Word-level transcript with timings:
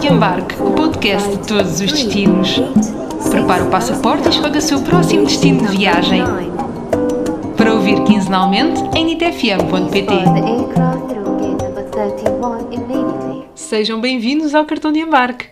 de 0.00 0.08
Embarque, 0.08 0.54
o 0.60 0.72
podcast 0.72 1.28
de 1.28 1.48
todos 1.48 1.80
os 1.80 1.92
destinos. 1.92 2.60
Prepare 3.30 3.62
o 3.62 3.70
passaporte 3.70 4.26
e 4.26 4.30
escolha 4.30 4.58
o 4.58 4.60
seu 4.60 4.82
próximo 4.82 5.24
destino 5.24 5.66
de 5.66 5.76
viagem. 5.78 6.22
Para 7.56 7.72
ouvir 7.72 8.04
quinzenalmente 8.04 8.80
em 8.94 9.06
nitfm.pt. 9.06 10.12
Sejam 13.54 13.98
bem-vindos 13.98 14.54
ao 14.54 14.66
Cartão 14.66 14.92
de 14.92 15.00
Embarque. 15.00 15.46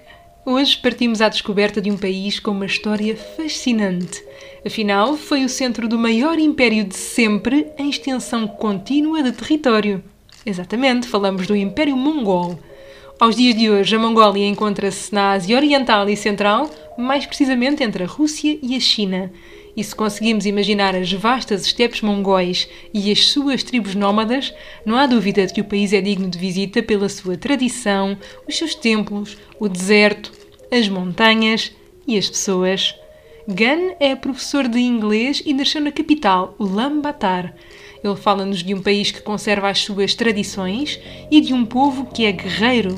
Hoje 0.45 0.77
partimos 0.77 1.23
à 1.23 1.31
descoberta 1.31 1.81
de 1.81 1.91
um 1.91 1.97
país 1.97 2.39
com 2.39 2.51
uma 2.51 2.67
história 2.67 3.17
fascinante. 3.17 4.23
Afinal, 4.65 5.17
foi 5.17 5.43
o 5.45 5.49
centro 5.49 5.89
do 5.89 5.99
maior 5.99 6.39
império 6.39 6.85
de 6.85 6.97
sempre 6.97 7.69
em 7.79 7.89
extensão 7.89 8.47
contínua 8.47 9.23
de 9.23 9.33
território. 9.33 10.05
Exatamente, 10.45 11.09
falamos 11.09 11.47
do 11.47 11.57
Império 11.57 11.97
Mongol. 11.97 12.59
Aos 13.21 13.37
dias 13.37 13.55
de 13.55 13.71
hoje, 13.71 13.95
a 13.95 13.99
Mongólia 13.99 14.45
encontra-se 14.45 15.15
na 15.15 15.33
Ásia 15.33 15.57
Oriental 15.57 16.09
e 16.09 16.17
Central, 16.17 16.69
mais 16.99 17.25
precisamente 17.25 17.83
entre 17.83 18.03
a 18.03 18.07
Rússia 18.07 18.59
e 18.61 18.75
a 18.75 18.81
China. 18.81 19.33
E 19.77 19.85
se 19.85 19.95
conseguimos 19.95 20.47
imaginar 20.47 20.97
as 20.97 21.13
vastas 21.13 21.65
estepes 21.65 22.01
mongóis 22.01 22.69
e 22.93 23.13
as 23.13 23.27
suas 23.27 23.63
tribos 23.63 23.95
nómadas, 23.95 24.53
não 24.85 24.97
há 24.97 25.07
dúvida 25.07 25.47
de 25.47 25.55
que 25.55 25.61
o 25.61 25.65
país 25.65 25.93
é 25.93 26.01
digno 26.01 26.29
de 26.29 26.39
visita 26.39 26.83
pela 26.83 27.09
sua 27.09 27.37
tradição, 27.37 28.19
os 28.49 28.59
seus 28.59 28.75
templos, 28.75 29.39
o 29.61 29.69
deserto, 29.69 30.33
as 30.71 30.89
montanhas 30.89 31.73
e 32.09 32.19
as 32.19 32.29
pessoas. 32.29 32.97
Gan 33.47 33.95
é 34.01 34.17
professor 34.17 34.67
de 34.67 34.81
inglês 34.81 35.41
e 35.47 35.55
nasceu 35.55 35.81
na 35.81 35.93
capital, 35.93 36.57
Ulaanbaatar. 36.59 37.55
Ele 38.05 38.17
fala-nos 38.17 38.63
de 38.63 38.75
um 38.75 38.83
país 38.83 39.11
que 39.11 39.23
conserva 39.23 39.71
as 39.71 39.79
suas 39.79 40.15
tradições 40.15 41.01
e 41.31 41.41
de 41.41 41.55
um 41.55 41.65
povo 41.65 42.05
que 42.05 42.27
é 42.27 42.33
guerreiro, 42.33 42.95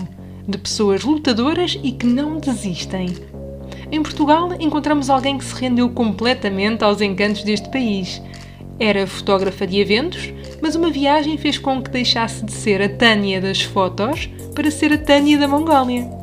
de 0.49 0.59
pessoas 0.59 1.05
lutadoras 1.05 1.79
e 1.81 1.93
que 1.93 2.05
não 2.05 2.39
desistem. 2.39 3.15
Em 3.93 4.03
Portugal, 4.03 4.51
encontramos 4.59 5.09
alguém 5.09 5.39
que 5.39 5.45
se 5.45 5.55
rendeu 5.55 5.89
completamente 5.91 6.83
aos 6.83 7.01
encantos 7.01 7.45
deste 7.45 7.71
país. 7.71 8.21
Era 8.81 9.07
fotógrafa 9.07 9.65
de 9.65 9.79
eventos, 9.79 10.33
mas 10.61 10.75
uma 10.75 10.91
viagem 10.91 11.39
fez 11.39 11.57
com 11.57 11.81
que 11.81 11.91
deixasse 11.91 12.45
de 12.45 12.51
ser 12.51 12.83
a 12.83 12.89
Tânia 12.89 13.41
das 13.41 13.63
fotos 13.63 14.29
para 14.57 14.73
ser 14.73 14.93
a 14.93 14.99
Tânia 14.99 15.39
da 15.39 15.47
Mongólia. 15.47 16.16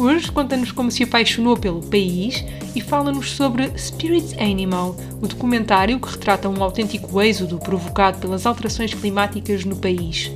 Hoje 0.00 0.30
conta-nos 0.30 0.70
como 0.70 0.92
se 0.92 1.02
apaixonou 1.02 1.56
pelo 1.56 1.82
país 1.90 2.44
e 2.76 2.80
fala-nos 2.80 3.32
sobre 3.32 3.76
Spirit 3.76 4.40
Animal, 4.40 4.94
o 5.20 5.26
documentário 5.26 5.98
que 6.00 6.08
retrata 6.08 6.48
um 6.48 6.62
autêntico 6.62 7.20
êxodo 7.20 7.58
provocado 7.58 8.20
pelas 8.20 8.46
alterações 8.46 8.94
climáticas 8.94 9.64
no 9.64 9.74
país. 9.74 10.30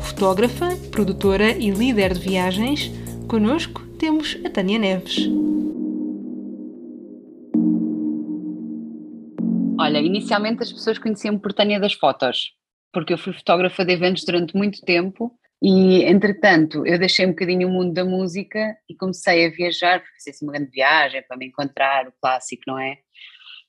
Fotógrafa, 0.00 0.74
produtora 0.90 1.50
e 1.50 1.70
líder 1.70 2.14
de 2.14 2.20
viagens, 2.20 2.90
conosco 3.28 3.86
temos 3.98 4.38
a 4.46 4.48
Tânia 4.48 4.78
Neves. 4.78 5.28
Olha, 9.78 9.98
inicialmente 9.98 10.62
as 10.62 10.72
pessoas 10.72 10.96
conheciam-me 10.96 11.38
por 11.38 11.52
Tânia 11.52 11.78
das 11.78 11.92
Fotos, 11.92 12.54
porque 12.90 13.12
eu 13.12 13.18
fui 13.18 13.34
fotógrafa 13.34 13.84
de 13.84 13.92
eventos 13.92 14.24
durante 14.24 14.56
muito 14.56 14.80
tempo 14.80 15.30
e, 15.62 16.02
entretanto, 16.02 16.84
eu 16.84 16.98
deixei 16.98 17.24
um 17.24 17.30
bocadinho 17.30 17.68
o 17.68 17.70
mundo 17.70 17.92
da 17.94 18.04
música 18.04 18.76
e 18.90 18.96
comecei 18.96 19.46
a 19.46 19.50
viajar, 19.50 20.02
fiz 20.16 20.34
assim 20.34 20.44
uma 20.44 20.54
grande 20.54 20.72
viagem 20.72 21.22
para 21.22 21.36
me 21.36 21.46
encontrar, 21.46 22.08
o 22.08 22.12
clássico, 22.20 22.64
não 22.66 22.76
é? 22.76 22.98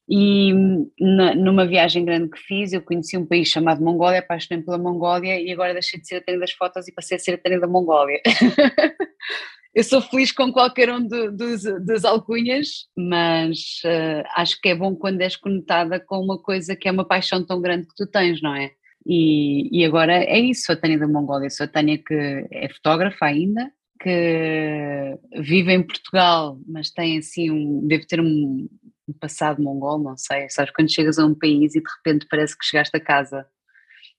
E 0.09 0.51
numa 0.99 1.67
viagem 1.67 2.03
grande 2.03 2.31
que 2.31 2.39
fiz, 2.39 2.73
eu 2.73 2.81
conheci 2.81 3.15
um 3.15 3.27
país 3.27 3.47
chamado 3.47 3.83
Mongólia, 3.83 4.19
apaixonei 4.19 4.63
pela 4.63 4.79
Mongólia 4.79 5.39
e 5.39 5.51
agora 5.51 5.73
deixei 5.73 5.99
de 5.99 6.07
ser 6.07 6.15
a 6.15 6.21
Tânia 6.21 6.39
das 6.39 6.51
fotos 6.51 6.87
e 6.87 6.91
passei 6.91 7.15
a 7.17 7.19
ser 7.19 7.35
a 7.35 7.37
Tânia 7.37 7.59
da 7.59 7.67
Mongólia. 7.67 8.19
eu 9.75 9.83
sou 9.83 10.01
feliz 10.01 10.31
com 10.31 10.51
qualquer 10.51 10.91
um 10.91 11.07
do, 11.07 11.31
dos, 11.31 11.61
dos 11.85 12.03
alcunhas, 12.03 12.87
mas 12.97 13.59
uh, 13.85 14.27
acho 14.35 14.59
que 14.59 14.69
é 14.69 14.75
bom 14.75 14.95
quando 14.95 15.21
és 15.21 15.35
conectada 15.35 15.99
com 15.99 16.19
uma 16.19 16.41
coisa 16.41 16.75
que 16.75 16.87
é 16.87 16.91
uma 16.91 17.07
paixão 17.07 17.45
tão 17.45 17.61
grande 17.61 17.85
que 17.87 17.95
tu 17.95 18.07
tens, 18.07 18.41
não 18.41 18.55
é? 18.55 18.71
E, 19.05 19.69
e 19.77 19.85
agora 19.85 20.13
é 20.13 20.39
isso, 20.39 20.65
sou 20.65 20.75
a 20.75 20.77
Tânia 20.77 20.97
da 20.97 21.07
Mongólia, 21.07 21.49
sou 21.49 21.65
a 21.65 21.69
Tânia 21.69 21.97
que 21.97 22.47
é 22.51 22.69
fotógrafa 22.69 23.25
ainda, 23.25 23.71
que 24.01 25.17
vive 25.41 25.73
em 25.73 25.83
Portugal, 25.83 26.59
mas 26.67 26.89
tem 26.89 27.17
assim 27.17 27.51
um, 27.51 27.85
deve 27.87 28.05
ter 28.05 28.19
um, 28.21 28.67
um 29.07 29.13
passado 29.19 29.61
mongol, 29.61 29.99
não 29.99 30.17
sei, 30.17 30.49
sabes, 30.49 30.73
quando 30.73 30.91
chegas 30.91 31.19
a 31.19 31.25
um 31.25 31.35
país 31.35 31.75
e 31.75 31.81
de 31.81 31.89
repente 31.97 32.27
parece 32.29 32.57
que 32.57 32.65
chegaste 32.65 32.95
a 32.95 32.99
casa, 32.99 33.45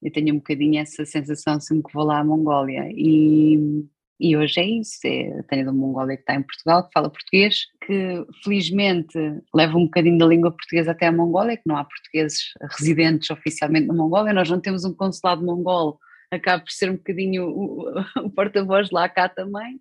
eu 0.03 0.13
tenho 0.13 0.35
um 0.35 0.39
bocadinho 0.39 0.81
essa 0.81 1.05
sensação 1.05 1.59
sempre 1.59 1.85
que 1.85 1.95
vou 1.95 2.05
lá 2.05 2.19
à 2.19 2.25
Mongólia. 2.25 2.87
E 2.91 3.87
e 4.25 4.35
hoje 4.39 4.59
é 4.59 4.65
isso, 4.65 4.99
é 5.05 5.39
a 5.39 5.43
Tânia 5.43 5.67
da 5.67 5.73
Mongólia 5.73 6.17
que 6.17 6.23
está 6.23 6.35
em 6.35 6.43
Portugal, 6.43 6.87
que 6.87 6.93
fala 6.95 7.11
português, 7.11 7.67
que 7.87 8.25
felizmente 8.43 9.19
leva 9.55 9.77
um 9.77 9.85
bocadinho 9.85 10.17
da 10.17 10.25
língua 10.25 10.51
portuguesa 10.51 10.93
até 10.93 11.09
a 11.09 11.13
Mongólia, 11.13 11.59
que 11.59 11.63
não 11.67 11.77
há 11.77 11.85
portugueses 11.85 12.55
residentes 12.79 13.29
oficialmente 13.29 13.87
na 13.87 13.93
Mongólia, 13.93 14.33
nós 14.33 14.49
não 14.49 14.59
temos 14.59 14.83
um 14.87 14.95
consulado 14.95 15.45
mongol, 15.45 15.99
acaba 16.31 16.63
por 16.63 16.71
ser 16.71 16.91
um 16.91 16.97
bocadinho 16.97 17.45
o, 17.51 17.91
o 18.25 18.31
porta-voz 18.31 18.91
lá 18.91 19.07
cá 19.11 19.29
também, 19.29 19.79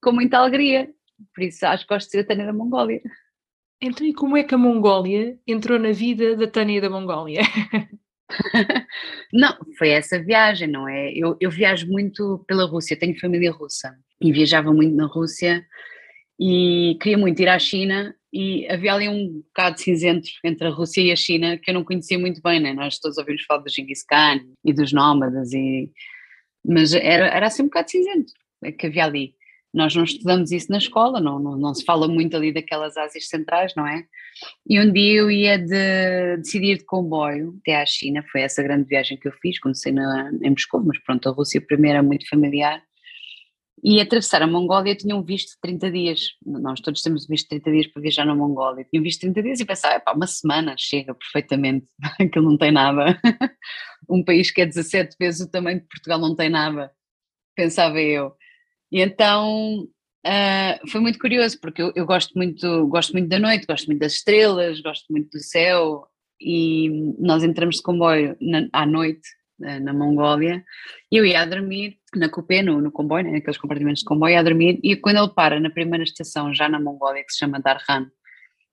com 0.00 0.12
muita 0.12 0.38
alegria, 0.38 0.88
por 1.34 1.42
isso 1.42 1.66
acho 1.66 1.84
que 1.84 1.92
gosto 1.92 2.06
de 2.06 2.12
ser 2.12 2.20
a 2.20 2.24
Tânia 2.24 2.46
da 2.46 2.52
Mongólia. 2.52 3.02
Então 3.82 4.06
e 4.06 4.14
como 4.14 4.36
é 4.36 4.44
que 4.44 4.54
a 4.54 4.58
Mongólia 4.58 5.36
entrou 5.44 5.80
na 5.80 5.90
vida 5.90 6.36
da 6.36 6.46
Tânia 6.46 6.80
da 6.80 6.88
Mongólia? 6.88 7.42
não, 9.32 9.56
foi 9.78 9.90
essa 9.90 10.22
viagem, 10.22 10.68
não 10.68 10.88
é? 10.88 11.12
Eu, 11.12 11.36
eu 11.40 11.50
viajo 11.50 11.86
muito 11.86 12.44
pela 12.46 12.64
Rússia, 12.64 12.98
tenho 12.98 13.18
família 13.18 13.52
russa 13.52 13.94
e 14.20 14.32
viajava 14.32 14.72
muito 14.72 14.94
na 14.94 15.06
Rússia 15.06 15.64
e 16.38 16.96
queria 17.00 17.18
muito 17.18 17.40
ir 17.40 17.48
à 17.48 17.58
China 17.58 18.14
e 18.32 18.66
havia 18.68 18.94
ali 18.94 19.08
um 19.08 19.42
bocado 19.42 19.80
cinzento 19.80 20.28
entre 20.44 20.68
a 20.68 20.70
Rússia 20.70 21.02
e 21.02 21.12
a 21.12 21.16
China 21.16 21.58
que 21.58 21.70
eu 21.70 21.74
não 21.74 21.84
conhecia 21.84 22.18
muito 22.18 22.40
bem, 22.42 22.60
né? 22.60 22.72
Nós 22.72 22.98
todos 22.98 23.18
ouvimos 23.18 23.44
falar 23.44 23.62
do 23.62 23.70
Genghis 23.70 24.04
Khan 24.04 24.40
e 24.64 24.72
dos 24.72 24.92
nómadas 24.92 25.52
e 25.52 25.90
mas 26.64 26.92
era, 26.92 27.26
era 27.26 27.46
assim 27.46 27.62
um 27.62 27.66
bocado 27.66 27.90
cinzento 27.90 28.32
é 28.62 28.72
que 28.72 28.86
havia 28.86 29.04
ali. 29.04 29.34
Nós 29.72 29.94
não 29.94 30.02
estudamos 30.02 30.50
isso 30.50 30.70
na 30.70 30.78
escola, 30.78 31.20
não, 31.20 31.38
não, 31.38 31.56
não, 31.56 31.74
se 31.74 31.84
fala 31.84 32.08
muito 32.08 32.36
ali 32.36 32.52
daquelas 32.52 32.96
Ásias 32.96 33.28
centrais, 33.28 33.72
não 33.76 33.86
é? 33.86 34.04
E 34.68 34.80
um 34.80 34.92
dia 34.92 35.20
eu 35.20 35.30
ia 35.30 35.58
de, 35.58 36.38
decidir 36.38 36.78
de 36.78 36.84
comboio 36.84 37.56
até 37.60 37.80
à 37.80 37.86
China, 37.86 38.24
foi 38.32 38.42
essa 38.42 38.62
grande 38.62 38.88
viagem 38.88 39.16
que 39.16 39.28
eu 39.28 39.32
fiz, 39.40 39.60
comecei 39.60 39.92
na, 39.92 40.30
em 40.42 40.50
Moscou, 40.50 40.82
mas 40.84 40.98
pronto, 41.02 41.28
a 41.28 41.32
Rússia 41.32 41.60
primeiro 41.60 41.98
é 41.98 42.02
muito 42.02 42.28
familiar. 42.28 42.82
E 43.82 43.98
atravessar 43.98 44.42
a 44.42 44.46
Mongólia 44.46 44.94
tinha 44.94 45.16
um 45.16 45.22
visto 45.22 45.52
de 45.54 45.60
30 45.62 45.90
dias, 45.90 46.20
nós 46.44 46.80
todos 46.80 47.00
temos 47.00 47.26
visto 47.26 47.44
de 47.44 47.60
30 47.60 47.70
dias 47.70 47.86
para 47.86 48.02
viajar 48.02 48.26
na 48.26 48.34
Mongólia, 48.34 48.84
tinha 48.84 49.00
um 49.00 49.02
visto 49.02 49.20
de 49.20 49.32
30 49.32 49.42
dias 49.42 49.60
e 49.60 49.64
pensava, 49.64 49.98
pá, 50.00 50.12
uma 50.12 50.26
semana 50.26 50.74
chega 50.76 51.14
perfeitamente, 51.14 51.86
aquilo 52.20 52.50
não 52.50 52.58
tem 52.58 52.72
nada. 52.72 53.18
um 54.08 54.22
país 54.22 54.50
que 54.50 54.60
é 54.60 54.66
17 54.66 55.16
vezes 55.18 55.40
o 55.40 55.50
tamanho 55.50 55.80
de 55.80 55.86
Portugal 55.86 56.18
não 56.18 56.36
tem 56.36 56.50
nada, 56.50 56.92
pensava 57.56 58.00
eu. 58.00 58.34
E 58.90 59.00
então 59.00 59.86
uh, 60.26 60.90
foi 60.90 61.00
muito 61.00 61.18
curioso, 61.18 61.60
porque 61.60 61.82
eu, 61.82 61.92
eu, 61.94 62.06
gosto, 62.06 62.32
muito, 62.34 62.86
gosto 62.88 63.12
muito 63.12 63.28
da 63.28 63.38
noite, 63.38 63.66
gosto 63.66 63.86
muito 63.86 64.00
das 64.00 64.14
estrelas, 64.14 64.80
gosto 64.80 65.06
muito 65.10 65.30
do 65.30 65.38
céu, 65.38 66.06
e 66.40 67.14
nós 67.18 67.44
entramos 67.44 67.76
de 67.76 67.82
comboio 67.82 68.36
na, 68.40 68.68
à 68.72 68.86
noite 68.86 69.28
na 69.82 69.92
Mongólia, 69.92 70.64
e 71.12 71.18
eu 71.18 71.24
ia 71.26 71.42
a 71.42 71.44
dormir 71.44 71.98
na 72.16 72.30
cupê, 72.30 72.62
no, 72.62 72.80
no 72.80 72.90
comboio, 72.90 73.24
né, 73.24 73.32
naqueles 73.32 73.58
compartimentos 73.58 74.00
de 74.00 74.06
comboio, 74.06 74.32
ia 74.32 74.40
a 74.40 74.42
dormir, 74.42 74.80
e 74.82 74.96
quando 74.96 75.18
ele 75.18 75.34
para 75.34 75.60
na 75.60 75.68
primeira 75.68 76.02
estação, 76.02 76.54
já 76.54 76.66
na 76.66 76.80
Mongólia, 76.80 77.22
que 77.22 77.32
se 77.32 77.38
chama 77.40 77.60
Darhan, 77.60 78.10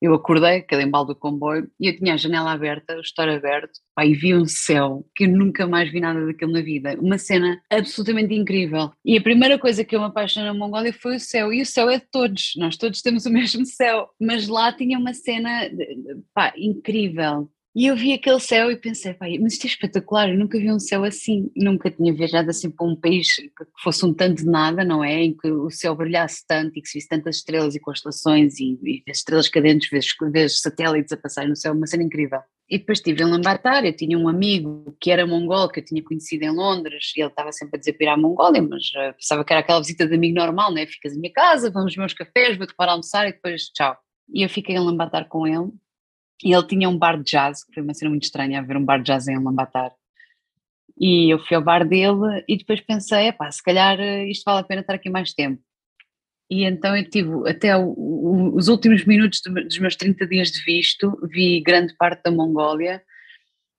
eu 0.01 0.13
acordei, 0.13 0.61
cada 0.61 0.83
embalo 0.83 1.05
do 1.05 1.15
comboio, 1.15 1.69
e 1.79 1.87
eu 1.87 1.97
tinha 1.97 2.13
a 2.13 2.17
janela 2.17 2.51
aberta, 2.51 2.95
o 2.97 3.01
estar 3.01 3.27
aberto, 3.27 3.79
pá, 3.95 4.05
e 4.05 4.13
vi 4.13 4.35
um 4.35 4.45
céu 4.45 5.05
que 5.15 5.25
eu 5.25 5.29
nunca 5.29 5.65
mais 5.65 5.91
vi 5.91 5.99
nada 5.99 6.25
daquilo 6.25 6.51
na 6.51 6.61
vida. 6.61 6.95
Uma 6.99 7.17
cena 7.17 7.59
absolutamente 7.69 8.33
incrível. 8.33 8.91
E 9.03 9.17
a 9.17 9.21
primeira 9.21 9.57
coisa 9.57 9.83
que 9.83 9.95
eu 9.95 9.99
me 9.99 10.05
apaixonei 10.05 10.47
na 10.47 10.53
Mongólia 10.53 10.93
foi 10.93 11.15
o 11.15 11.19
céu, 11.19 11.51
e 11.51 11.61
o 11.61 11.65
céu 11.65 11.89
é 11.89 11.97
de 11.97 12.05
todos, 12.11 12.53
nós 12.57 12.77
todos 12.77 13.01
temos 13.01 13.25
o 13.25 13.31
mesmo 13.31 13.65
céu, 13.65 14.07
mas 14.19 14.47
lá 14.47 14.71
tinha 14.71 14.97
uma 14.99 15.13
cena, 15.13 15.69
pá, 16.33 16.53
incrível. 16.57 17.49
E 17.77 17.85
eu 17.85 17.95
vi 17.95 18.11
aquele 18.11 18.39
céu 18.39 18.71
e 18.71 18.75
pensei, 18.75 19.13
pai, 19.13 19.37
mas 19.37 19.53
isto 19.53 19.65
é 19.65 19.67
espetacular, 19.67 20.27
eu 20.27 20.35
nunca 20.35 20.57
vi 20.57 20.71
um 20.71 20.79
céu 20.79 21.03
assim, 21.03 21.51
nunca 21.55 21.91
tinha 21.91 22.11
viajado 22.11 22.49
assim 22.49 22.71
para 22.71 22.87
um 22.87 22.95
país 22.95 23.35
que 23.35 23.51
fosse 23.83 24.03
um 24.03 24.11
tanto 24.11 24.37
de 24.37 24.49
nada, 24.49 24.83
não 24.83 25.03
é? 25.03 25.21
Em 25.21 25.37
que 25.37 25.47
o 25.47 25.69
céu 25.69 25.95
brilhasse 25.95 26.43
tanto 26.47 26.71
e 26.75 26.81
que 26.81 26.87
se 26.87 26.97
visse 26.97 27.07
tantas 27.07 27.35
estrelas 27.35 27.75
e 27.75 27.79
constelações 27.79 28.59
e, 28.59 28.79
e 28.83 29.03
estrelas 29.07 29.47
cadentes, 29.47 29.91
vezes, 29.91 30.09
vezes 30.31 30.59
satélites 30.59 31.11
a 31.11 31.17
passar 31.17 31.47
no 31.47 31.55
céu, 31.55 31.73
uma 31.73 31.85
cena 31.85 32.01
incrível. 32.01 32.39
E 32.67 32.79
depois 32.79 32.97
estive 32.97 33.21
em 33.21 33.27
Lambatar, 33.27 33.85
eu 33.85 33.95
tinha 33.95 34.17
um 34.17 34.27
amigo 34.27 34.97
que 34.99 35.11
era 35.11 35.27
mongol, 35.27 35.69
que 35.69 35.79
eu 35.79 35.85
tinha 35.85 36.03
conhecido 36.03 36.45
em 36.45 36.55
Londres, 36.55 37.13
e 37.15 37.21
ele 37.21 37.29
estava 37.29 37.51
sempre 37.51 37.77
a 37.77 37.79
dizer 37.79 37.93
para 37.93 38.07
ir 38.07 38.09
à 38.09 38.17
Mongólia, 38.17 38.63
mas 38.63 38.85
uh, 38.87 39.13
pensava 39.13 39.45
que 39.45 39.53
era 39.53 39.59
aquela 39.59 39.79
visita 39.81 40.07
de 40.07 40.15
amigo 40.15 40.33
normal, 40.33 40.73
né? 40.73 40.87
Ficas 40.87 41.13
em 41.13 41.19
minha 41.19 41.31
casa, 41.31 41.69
vamos 41.69 41.95
meus 41.95 42.15
cafés, 42.15 42.57
vou-te 42.57 42.73
para 42.75 42.93
almoçar 42.93 43.27
e 43.27 43.33
depois 43.33 43.65
tchau. 43.65 43.95
E 44.33 44.43
eu 44.43 44.49
fiquei 44.49 44.75
em 44.75 44.79
Lambatar 44.79 45.27
com 45.27 45.45
ele, 45.45 45.71
e 46.43 46.53
ele 46.53 46.67
tinha 46.67 46.89
um 46.89 46.97
bar 46.97 47.17
de 47.17 47.23
jazz, 47.23 47.63
que 47.63 47.73
foi 47.73 47.83
uma 47.83 47.93
cena 47.93 48.09
muito 48.09 48.23
estranha 48.23 48.59
haver 48.59 48.77
um 48.77 48.85
bar 48.85 48.97
de 48.97 49.05
jazz 49.05 49.27
em 49.27 49.41
Lambatar. 49.41 49.91
E 50.99 51.31
eu 51.31 51.39
fui 51.39 51.55
ao 51.55 51.63
bar 51.63 51.87
dele 51.87 52.43
e 52.47 52.57
depois 52.57 52.81
pensei, 52.81 53.31
pá, 53.31 53.51
se 53.51 53.61
calhar 53.61 53.99
eh, 53.99 54.27
isto 54.29 54.43
vale 54.45 54.61
a 54.61 54.63
pena 54.63 54.81
estar 54.81 54.95
aqui 54.95 55.09
mais 55.09 55.33
tempo. 55.33 55.61
E 56.49 56.63
então 56.63 56.95
eu 56.95 57.07
tive, 57.09 57.49
até 57.49 57.75
o, 57.77 57.89
o, 57.89 58.55
os 58.55 58.67
últimos 58.67 59.05
minutos 59.05 59.41
dos 59.41 59.79
meus 59.79 59.95
30 59.95 60.25
dias 60.27 60.51
de 60.51 60.63
visto, 60.63 61.17
vi 61.29 61.61
grande 61.61 61.95
parte 61.97 62.23
da 62.23 62.31
Mongólia, 62.31 63.03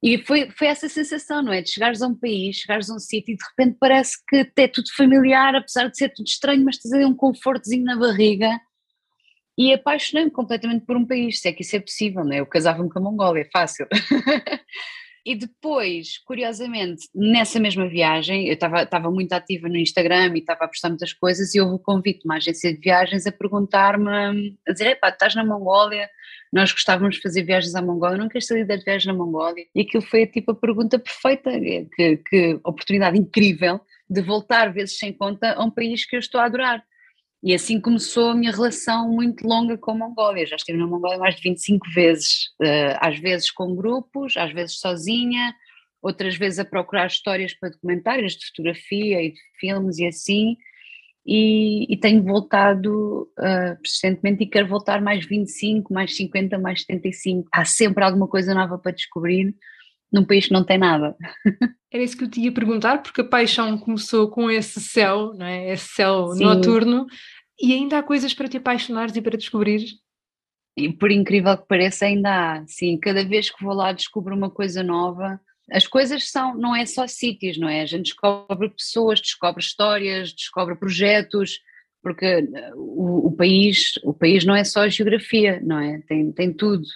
e 0.03 0.19
foi, 0.19 0.49
foi 0.51 0.69
essa 0.69 0.89
sensação, 0.89 1.43
não 1.43 1.53
é? 1.53 1.61
De 1.61 1.71
chegares 1.71 2.03
a 2.03 2.07
um 2.07 2.15
país, 2.15 2.57
chegares 2.57 2.89
a 2.89 2.95
um 2.95 3.01
sítio 3.01 3.33
e 3.33 3.37
de 3.37 3.45
repente 3.45 3.77
parece 3.81 4.17
que 4.29 4.47
é 4.57 4.69
tudo 4.69 4.89
familiar, 4.97 5.57
apesar 5.57 5.89
de 5.89 5.97
ser 5.97 6.11
tudo 6.11 6.27
estranho, 6.27 6.65
mas 6.65 6.79
tens 6.79 6.93
ali 6.93 7.05
um 7.05 7.15
confortozinho 7.15 7.85
na 7.85 7.97
barriga. 7.97 8.61
E 9.59 9.73
apaixonei-me 9.73 10.31
completamente 10.31 10.87
por 10.87 10.97
um 10.97 11.05
país, 11.05 11.41
se 11.41 11.49
é 11.49 11.53
que 11.53 11.63
isso 11.63 11.75
é 11.75 11.81
possível, 11.81 12.25
não 12.25 12.33
é? 12.33 12.41
Eu 12.41 12.47
casava-me 12.47 12.89
com 12.89 13.01
a 13.01 13.03
Mongólia, 13.03 13.43
é 13.43 13.51
fácil. 13.53 13.87
E 15.29 15.35
depois, 15.35 16.17
curiosamente, 16.25 17.07
nessa 17.15 17.61
mesma 17.61 17.87
viagem, 17.87 18.49
eu 18.49 18.55
estava 18.55 19.11
muito 19.11 19.35
ativa 19.35 19.69
no 19.69 19.77
Instagram 19.77 20.33
e 20.35 20.39
estava 20.39 20.65
a 20.65 20.69
postar 20.69 20.89
muitas 20.89 21.13
coisas 21.13 21.55
e 21.55 21.61
houve 21.61 21.75
o 21.75 21.79
convite 21.79 22.21
de 22.21 22.25
uma 22.25 22.37
agência 22.37 22.73
de 22.73 22.81
viagens 22.81 23.27
a 23.27 23.33
perguntar-me, 23.33 24.57
a 24.67 24.73
dizer, 24.73 24.93
epá, 24.93 25.11
estás 25.11 25.35
na 25.35 25.45
Mongólia, 25.45 26.09
nós 26.51 26.73
gostávamos 26.73 27.17
de 27.17 27.21
fazer 27.21 27.43
viagens 27.43 27.75
à 27.75 27.83
Mongólia, 27.83 28.27
ser 28.41 28.55
líder 28.55 28.79
de 28.79 28.85
viagens 28.85 29.05
na 29.05 29.13
Mongólia? 29.13 29.67
E 29.75 29.83
aquilo 29.83 30.03
foi 30.03 30.27
tipo 30.27 30.53
a 30.53 30.55
pergunta 30.55 30.99
perfeita, 30.99 31.51
que, 31.95 32.17
que 32.17 32.61
oportunidade 32.65 33.19
incrível 33.19 33.83
de 34.09 34.23
voltar 34.23 34.73
vezes 34.73 34.97
sem 34.97 35.13
conta 35.13 35.53
a 35.53 35.63
um 35.63 35.71
país 35.71 36.07
que 36.07 36.17
eu 36.17 36.21
estou 36.21 36.41
a 36.41 36.47
adorar. 36.47 36.83
E 37.43 37.55
assim 37.55 37.81
começou 37.81 38.31
a 38.31 38.35
minha 38.35 38.51
relação 38.51 39.09
muito 39.09 39.47
longa 39.47 39.79
com 39.79 39.93
a 39.93 39.95
Mongólia. 39.95 40.47
Já 40.47 40.57
estive 40.57 40.79
na 40.79 40.87
Mongólia 40.87 41.19
mais 41.19 41.37
de 41.37 41.43
25 41.43 41.89
vezes, 41.91 42.49
eh, 42.61 42.97
às 43.01 43.19
vezes 43.19 43.51
com 43.51 43.77
grupos, 43.77 44.37
às 44.37 44.53
vezes 44.53 44.81
sozinha, 44.81 45.55
outras 46.03 46.37
vezes 46.37 46.59
a 46.59 46.65
procurar 46.65 47.07
histórias 47.07 47.55
para 47.55 47.71
documentários 47.71 48.35
de 48.35 48.47
fotografia 48.47 49.23
e 49.23 49.33
de 49.33 49.41
filmes 49.61 49.99
e 49.99 50.07
assim. 50.07 50.57
E, 51.25 51.93
e 51.93 51.97
tenho 51.97 52.23
voltado 52.23 53.31
uh, 53.39 53.77
persistentemente 53.83 54.45
e 54.45 54.47
quero 54.47 54.67
voltar 54.67 55.01
mais 55.01 55.27
25, 55.27 55.93
mais 55.93 56.17
50, 56.17 56.59
mais 56.59 56.81
75. 56.81 57.49
Há 57.53 57.67
sempre 57.67 58.03
alguma 58.03 58.27
coisa 58.27 58.55
nova 58.55 58.79
para 58.79 58.93
descobrir 58.93 59.55
num 60.13 60.25
país 60.25 60.47
que 60.47 60.53
não 60.53 60.65
tem 60.65 60.79
nada. 60.79 61.17
Era 61.93 62.03
isso 62.03 62.17
que 62.17 62.25
eu 62.25 62.31
te 62.31 62.41
ia 62.41 62.53
perguntar, 62.53 63.03
porque 63.03 63.21
a 63.21 63.25
paixão 63.25 63.79
começou 63.79 64.29
com 64.29 64.51
esse 64.51 64.81
céu, 64.81 65.33
não 65.35 65.47
é? 65.47 65.73
esse 65.73 65.89
céu 65.95 66.29
Sim. 66.29 66.45
noturno, 66.45 67.07
e 67.61 67.73
ainda 67.73 67.99
há 67.99 68.03
coisas 68.03 68.33
para 68.35 68.49
te 68.49 68.57
apaixonares 68.57 69.17
e 69.17 69.23
para 69.23 69.37
descobrires? 69.37 69.95
E 70.77 70.93
por 70.93 71.11
incrível 71.11 71.57
que 71.59 71.67
pareça, 71.67 72.07
ainda 72.07 72.31
há. 72.31 72.67
Sim, 72.67 72.99
cada 72.99 73.25
vez 73.25 73.51
que 73.51 73.65
vou 73.65 73.75
lá 73.75 73.93
descubro 73.93 74.35
uma 74.35 74.49
coisa 74.49 74.83
nova. 74.83 75.41
As 75.71 75.87
coisas 75.87 76.31
são, 76.31 76.57
não 76.57 76.75
é 76.75 76.87
só 76.87 77.07
sítios, 77.07 77.59
não 77.59 77.69
é? 77.69 77.83
A 77.83 77.87
gente 77.87 78.05
descobre 78.05 78.71
pessoas, 78.71 79.21
descobre 79.21 79.63
histórias, 79.63 80.33
descobre 80.33 80.77
projetos, 80.77 81.59
porque 82.01 82.49
o, 82.75 83.27
o 83.27 83.33
país, 83.33 83.99
o 84.05 84.15
país 84.15 84.45
não 84.45 84.55
é 84.55 84.65
só 84.65 84.83
a 84.83 84.89
geografia, 84.89 85.61
não 85.63 85.79
é? 85.79 86.01
Tem, 86.07 86.33
tem 86.33 86.53
tudo. 86.53 86.87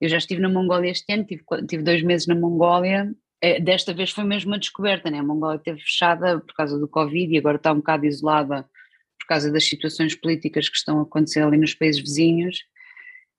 Eu 0.00 0.08
já 0.08 0.16
estive 0.18 0.40
na 0.40 0.48
Mongólia 0.48 0.90
este 0.90 1.12
ano, 1.12 1.24
tive, 1.24 1.42
tive 1.66 1.82
dois 1.82 2.02
meses 2.02 2.26
na 2.26 2.34
Mongólia. 2.34 3.12
É, 3.40 3.60
desta 3.60 3.92
vez 3.92 4.10
foi 4.10 4.24
mesmo 4.24 4.52
uma 4.52 4.58
descoberta, 4.58 5.10
né? 5.10 5.18
A 5.18 5.22
Mongólia 5.22 5.56
esteve 5.56 5.80
fechada 5.80 6.40
por 6.40 6.54
causa 6.54 6.78
do 6.78 6.88
Covid 6.88 7.32
e 7.32 7.38
agora 7.38 7.56
está 7.56 7.72
um 7.72 7.76
bocado 7.76 8.06
isolada 8.06 8.62
por 9.18 9.26
causa 9.26 9.50
das 9.52 9.64
situações 9.64 10.14
políticas 10.14 10.68
que 10.68 10.76
estão 10.76 11.00
a 11.00 11.02
acontecer 11.02 11.42
ali 11.42 11.56
nos 11.56 11.74
países 11.74 12.00
vizinhos. 12.00 12.64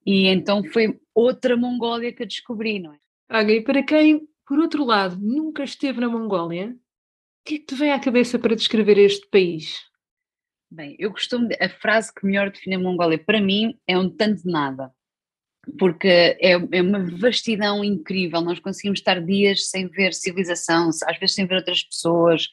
E 0.05 0.27
então 0.27 0.63
foi 0.63 0.99
outra 1.13 1.55
Mongólia 1.55 2.11
que 2.13 2.23
eu 2.23 2.27
descobri, 2.27 2.79
não 2.79 2.93
é? 2.93 2.97
Olha, 3.31 3.51
e 3.53 3.61
para 3.61 3.83
quem, 3.83 4.27
por 4.45 4.59
outro 4.59 4.83
lado, 4.83 5.17
nunca 5.17 5.63
esteve 5.63 5.99
na 5.99 6.09
Mongólia, 6.09 6.75
o 6.75 7.45
que 7.45 7.55
é 7.55 7.57
que 7.59 7.65
te 7.65 7.75
vem 7.75 7.91
à 7.91 7.99
cabeça 7.99 8.37
para 8.37 8.55
descrever 8.55 8.97
este 8.97 9.27
país? 9.29 9.79
Bem, 10.69 10.95
eu 10.99 11.11
costumo. 11.11 11.47
A 11.59 11.69
frase 11.69 12.13
que 12.13 12.25
melhor 12.25 12.51
define 12.51 12.75
a 12.75 12.79
Mongólia 12.79 13.17
para 13.17 13.41
mim 13.41 13.77
é 13.87 13.97
um 13.97 14.09
tanto 14.09 14.43
de 14.43 14.51
nada 14.51 14.93
porque 15.77 16.07
é, 16.07 16.53
é, 16.71 16.81
uma 16.81 17.05
vastidão 17.17 17.83
incrível. 17.83 18.41
Nós 18.41 18.59
conseguimos 18.59 18.99
estar 18.99 19.21
dias 19.21 19.69
sem 19.69 19.87
ver 19.87 20.13
civilização, 20.13 20.89
às 20.89 21.19
vezes 21.19 21.35
sem 21.35 21.45
ver 21.45 21.55
outras 21.55 21.83
pessoas, 21.83 22.47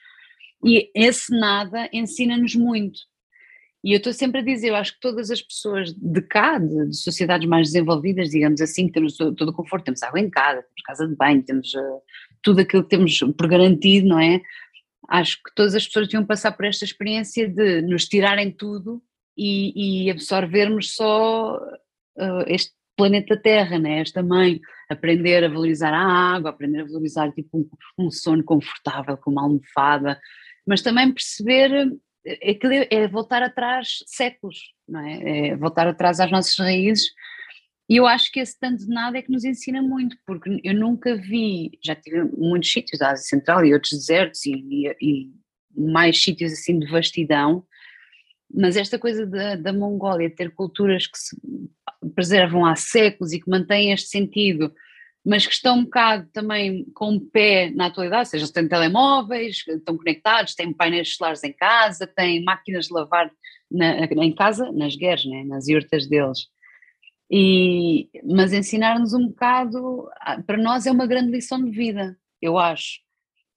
e 0.64 0.90
esse 0.94 1.30
nada 1.30 1.88
ensina-nos 1.92 2.54
muito. 2.54 3.00
E 3.84 3.92
eu 3.92 3.98
estou 3.98 4.12
sempre 4.12 4.40
a 4.40 4.44
dizer, 4.44 4.70
eu 4.70 4.74
acho 4.76 4.94
que 4.94 5.00
todas 5.00 5.30
as 5.30 5.40
pessoas 5.40 5.92
de 5.92 6.20
cá, 6.22 6.58
de, 6.58 6.88
de 6.88 6.96
sociedades 6.96 7.48
mais 7.48 7.68
desenvolvidas, 7.68 8.30
digamos 8.30 8.60
assim, 8.60 8.88
temos 8.88 9.16
todo 9.16 9.48
o 9.48 9.52
conforto, 9.52 9.84
temos 9.84 10.02
água 10.02 10.18
em 10.18 10.28
casa, 10.28 10.62
temos 10.62 10.82
casa 10.84 11.06
de 11.06 11.14
banho, 11.14 11.44
temos 11.44 11.72
uh, 11.74 12.02
tudo 12.42 12.62
aquilo 12.62 12.82
que 12.82 12.88
temos 12.88 13.18
por 13.38 13.46
garantido, 13.46 14.08
não 14.08 14.18
é? 14.18 14.40
Acho 15.08 15.36
que 15.36 15.54
todas 15.54 15.74
as 15.76 15.86
pessoas 15.86 16.08
deviam 16.08 16.26
passar 16.26 16.50
por 16.52 16.64
esta 16.64 16.84
experiência 16.84 17.48
de 17.48 17.80
nos 17.82 18.08
tirarem 18.08 18.50
tudo 18.50 19.00
e, 19.36 20.06
e 20.06 20.10
absorvermos 20.10 20.94
só 20.94 21.56
uh, 21.56 22.44
este 22.48 22.72
planeta 22.96 23.37
Terra, 23.37 23.78
né? 23.78 24.00
esta 24.00 24.22
mãe, 24.22 24.60
aprender 24.88 25.44
a 25.44 25.48
valorizar 25.48 25.93
a 25.93 26.34
água, 26.34 26.50
aprender 26.50 26.81
a 26.81 26.87
valorizar 26.87 27.31
tipo 27.32 27.58
um, 27.58 28.06
um 28.06 28.10
sono 28.10 28.43
confortável 28.43 29.16
com 29.16 29.31
uma 29.31 29.43
almofada, 29.43 30.19
mas 30.66 30.82
também 30.82 31.12
perceber 31.12 31.93
aquilo 32.43 32.72
é, 32.72 32.88
é 32.90 33.08
voltar 33.08 33.43
atrás 33.43 33.98
séculos, 34.06 34.58
não 34.88 35.00
é? 35.00 35.48
é? 35.48 35.56
voltar 35.56 35.87
atrás 35.87 36.20
às 36.20 36.31
nossas 36.31 36.56
raízes 36.58 37.06
e 37.88 37.96
eu 37.96 38.06
acho 38.06 38.32
que 38.32 38.40
esse 38.40 38.58
tanto 38.58 38.84
de 38.84 38.88
nada 38.88 39.16
é 39.16 39.22
que 39.22 39.31
nos 39.31 39.44
ensina 39.44 39.81
muito, 39.81 40.16
porque 40.26 40.60
eu 40.64 40.75
nunca 40.75 41.16
vi, 41.16 41.78
já 41.84 41.94
tive 41.94 42.25
muitos 42.37 42.72
sítios 42.72 42.99
da 42.99 43.12
Ásia 43.12 43.25
Central 43.25 43.64
e 43.64 43.72
outros 43.72 43.92
desertos 43.92 44.44
e, 44.44 44.52
e, 44.52 44.96
e 45.00 45.32
mais 45.81 46.20
sítios 46.20 46.52
assim 46.52 46.81
de 46.81 46.90
vastidão, 46.90 47.64
mas 48.52 48.76
esta 48.76 48.99
coisa 48.99 49.25
da, 49.25 49.54
da 49.54 49.72
Mongólia 49.72 50.34
ter 50.34 50.52
culturas 50.52 51.06
que 51.06 51.16
se 51.16 51.37
preservam 52.14 52.64
há 52.64 52.76
séculos 52.76 53.32
e 53.32 53.41
que 53.41 53.50
mantêm 53.50 53.93
este 53.93 54.08
sentido, 54.08 54.73
mas 55.25 55.44
que 55.47 55.53
estão 55.53 55.79
um 55.79 55.85
bocado 55.85 56.29
também 56.32 56.85
com 56.94 57.17
o 57.17 57.20
pé 57.20 57.70
na 57.70 57.87
atualidade, 57.87 58.29
ou 58.29 58.31
seja, 58.31 58.53
têm 58.53 58.69
telemóveis, 58.69 59.64
estão 59.67 59.97
conectados, 59.97 60.55
têm 60.55 60.73
painéis 60.73 61.17
solares 61.17 61.43
em 61.43 61.53
casa, 61.53 62.06
têm 62.06 62.44
máquinas 62.44 62.87
de 62.87 62.94
lavar 62.94 63.31
na, 63.70 64.05
em 64.05 64.32
casa, 64.32 64.70
nas 64.70 64.94
guerras, 64.94 65.25
né, 65.25 65.44
nas 65.44 65.67
yurtas 65.67 66.06
deles. 66.06 66.47
E, 67.29 68.09
mas 68.25 68.52
ensinar-nos 68.52 69.12
um 69.14 69.26
bocado, 69.26 70.09
para 70.47 70.56
nós 70.56 70.87
é 70.87 70.93
uma 70.93 71.09
grande 71.09 71.32
lição 71.32 71.62
de 71.62 71.70
vida, 71.70 72.17
eu 72.41 72.56
acho. 72.56 73.00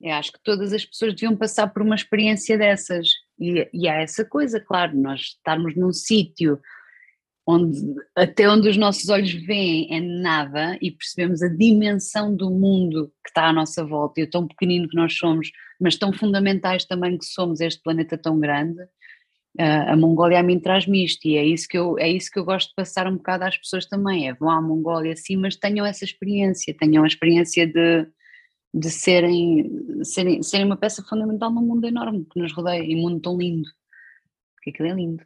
Eu 0.02 0.14
acho 0.14 0.32
que 0.32 0.40
todas 0.42 0.74
as 0.74 0.86
pessoas 0.86 1.14
deviam 1.14 1.36
passar 1.36 1.68
por 1.68 1.82
uma 1.82 1.94
experiência 1.94 2.58
dessas. 2.58 3.10
E, 3.38 3.70
e 3.74 3.88
há 3.88 4.02
essa 4.02 4.26
coisa, 4.26 4.60
claro, 4.60 4.98
nós 4.98 5.22
estarmos 5.22 5.76
num 5.76 5.92
sítio 5.92 6.60
onde 7.50 7.96
até 8.16 8.48
onde 8.48 8.70
os 8.70 8.78
nossos 8.78 9.10
olhos 9.10 9.32
veem 9.32 9.88
é 9.92 10.00
nada 10.00 10.78
e 10.80 10.92
percebemos 10.92 11.42
a 11.42 11.48
dimensão 11.48 12.36
do 12.36 12.52
mundo 12.52 13.12
que 13.24 13.30
está 13.30 13.48
à 13.48 13.54
nossa 13.54 13.84
volta 13.84 14.22
e 14.22 14.24
o 14.24 14.30
tão 14.30 14.48
pequenino 14.48 14.88
que 14.88 14.96
nós 14.96 15.18
somos, 15.18 15.52
mas 15.82 15.98
tão 15.98 16.14
fundamentais 16.14 16.86
também 16.86 17.18
que 17.18 17.26
somos 17.26 17.60
este 17.60 17.82
planeta 17.82 18.18
tão 18.18 18.40
grande, 18.40 18.80
a 19.58 19.98
Mongólia 19.98 20.40
a 20.40 20.44
mim 20.44 20.60
traz-me 20.60 21.04
isto 21.04 21.28
e 21.28 21.36
é 21.36 21.44
isso, 21.44 21.68
que 21.68 21.78
eu, 21.78 21.98
é 21.98 22.08
isso 22.08 22.30
que 22.32 22.38
eu 22.38 22.46
gosto 22.46 22.70
de 22.70 22.76
passar 22.76 23.08
um 23.08 23.18
bocado 23.18 23.46
às 23.46 23.58
pessoas 23.58 23.86
também, 23.88 24.30
é 24.30 24.34
vão 24.34 24.52
à 24.52 24.62
Mongólia 24.62 25.16
sim, 25.16 25.36
mas 25.36 25.56
tenham 25.56 25.86
essa 25.86 26.06
experiência, 26.06 26.76
tenham 26.78 27.04
a 27.04 27.08
experiência 27.08 27.66
de, 27.66 28.08
de 28.72 28.92
serem, 28.92 29.70
serem, 30.04 30.44
serem 30.44 30.68
uma 30.68 30.78
peça 30.78 31.04
fundamental 31.04 31.52
num 31.52 31.66
mundo 31.66 31.88
enorme 31.88 32.28
que 32.32 32.40
nos 32.40 32.54
rodeia 32.54 32.84
e 32.84 32.96
um 32.96 33.02
mundo 33.02 33.22
tão 33.22 33.38
lindo, 33.38 33.68
porque 34.56 34.70
aquilo 34.70 34.90
é 34.90 34.94
lindo. 34.94 35.24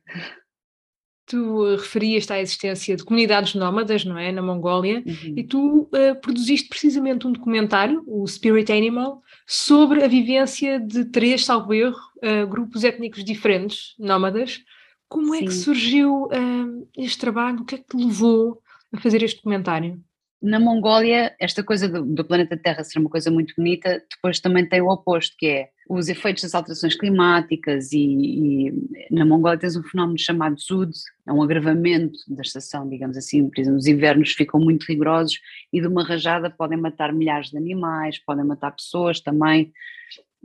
Tu 1.25 1.65
eh, 1.65 1.75
referias 1.77 2.29
à 2.29 2.39
existência 2.39 2.95
de 2.95 3.03
comunidades 3.03 3.55
nómadas, 3.55 4.03
não 4.03 4.17
é, 4.17 4.31
na 4.31 4.41
Mongólia, 4.41 5.03
uhum. 5.05 5.33
e 5.37 5.43
tu 5.43 5.81
uh, 5.83 6.19
produziste 6.21 6.67
precisamente 6.67 7.25
um 7.25 7.31
documentário, 7.31 8.03
o 8.05 8.27
Spirit 8.27 8.71
Animal, 8.71 9.21
sobre 9.47 10.03
a 10.03 10.07
vivência 10.07 10.79
de 10.79 11.05
três, 11.05 11.45
salvo 11.45 11.73
erro, 11.73 11.97
uh, 12.17 12.47
grupos 12.47 12.83
étnicos 12.83 13.23
diferentes, 13.23 13.95
nómadas. 13.97 14.61
Como 15.07 15.33
Sim. 15.33 15.43
é 15.43 15.45
que 15.45 15.53
surgiu 15.53 16.25
uh, 16.25 16.87
este 16.97 17.19
trabalho? 17.19 17.61
O 17.61 17.65
que 17.65 17.75
é 17.75 17.77
que 17.77 17.85
te 17.85 17.97
levou 17.97 18.61
a 18.91 18.99
fazer 18.99 19.23
este 19.23 19.37
documentário? 19.37 20.01
Na 20.43 20.59
Mongólia, 20.59 21.33
esta 21.39 21.63
coisa 21.63 21.87
do, 21.87 22.03
do 22.03 22.25
planeta 22.25 22.57
Terra 22.57 22.83
ser 22.83 22.99
uma 22.99 23.09
coisa 23.09 23.31
muito 23.31 23.53
bonita, 23.55 24.03
depois 24.13 24.41
também 24.41 24.67
tem 24.67 24.81
o 24.81 24.89
oposto, 24.89 25.33
que 25.39 25.47
é 25.47 25.69
os 25.89 26.09
efeitos 26.09 26.43
das 26.43 26.53
alterações 26.53 26.95
climáticas 26.95 27.93
e, 27.93 28.67
e, 28.67 28.73
na 29.09 29.25
Mongólia 29.25 29.57
tens 29.57 29.77
um 29.77 29.83
fenómeno 29.83 30.19
chamado 30.19 30.59
Zud, 30.59 30.91
é 31.25 31.31
um 31.31 31.41
agravamento 31.41 32.19
da 32.27 32.41
estação, 32.41 32.89
digamos 32.89 33.15
assim, 33.15 33.49
por 33.49 33.57
exemplo, 33.57 33.79
os 33.79 33.87
invernos 33.87 34.33
ficam 34.33 34.59
muito 34.59 34.83
rigorosos 34.83 35.39
e 35.71 35.79
de 35.79 35.87
uma 35.87 36.03
rajada 36.03 36.49
podem 36.49 36.77
matar 36.77 37.13
milhares 37.13 37.49
de 37.49 37.55
animais, 37.55 38.19
podem 38.19 38.43
matar 38.43 38.71
pessoas 38.71 39.21
também, 39.21 39.71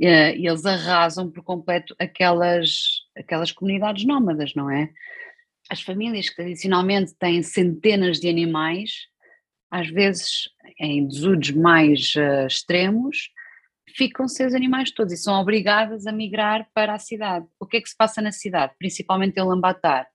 eh, 0.01 0.37
e 0.37 0.47
eles 0.47 0.65
arrasam 0.65 1.29
por 1.29 1.43
completo 1.43 1.97
aquelas, 1.99 3.03
aquelas 3.17 3.51
comunidades 3.51 4.07
nómadas, 4.07 4.55
não 4.55 4.71
é? 4.71 4.91
As 5.69 5.83
famílias 5.83 6.31
que 6.31 6.37
tradicionalmente 6.37 7.17
têm 7.19 7.43
centenas 7.43 8.21
de 8.21 8.29
animais, 8.29 9.09
às 9.71 9.89
vezes 9.89 10.49
em 10.81 11.07
desudos 11.07 11.51
mais 11.51 12.15
uh, 12.17 12.47
extremos, 12.47 13.31
ficam 13.97 14.29
sem 14.29 14.47
os 14.47 14.55
animais 14.55 14.91
todos 14.91 15.13
e 15.13 15.17
são 15.17 15.41
obrigadas 15.41 16.07
a 16.07 16.13
migrar 16.13 16.69
para 16.75 16.95
a 16.95 16.99
cidade. 16.99 17.47
O 17.61 17.67
que 17.67 17.79
é 17.79 17.81
que 17.81 17.89
se 17.89 17.97
passa 17.97 18.23
na 18.23 18.33
cidade? 18.33 18.75
Principalmente 18.79 19.39
em 19.39 19.43
Lambatar. 19.43 20.07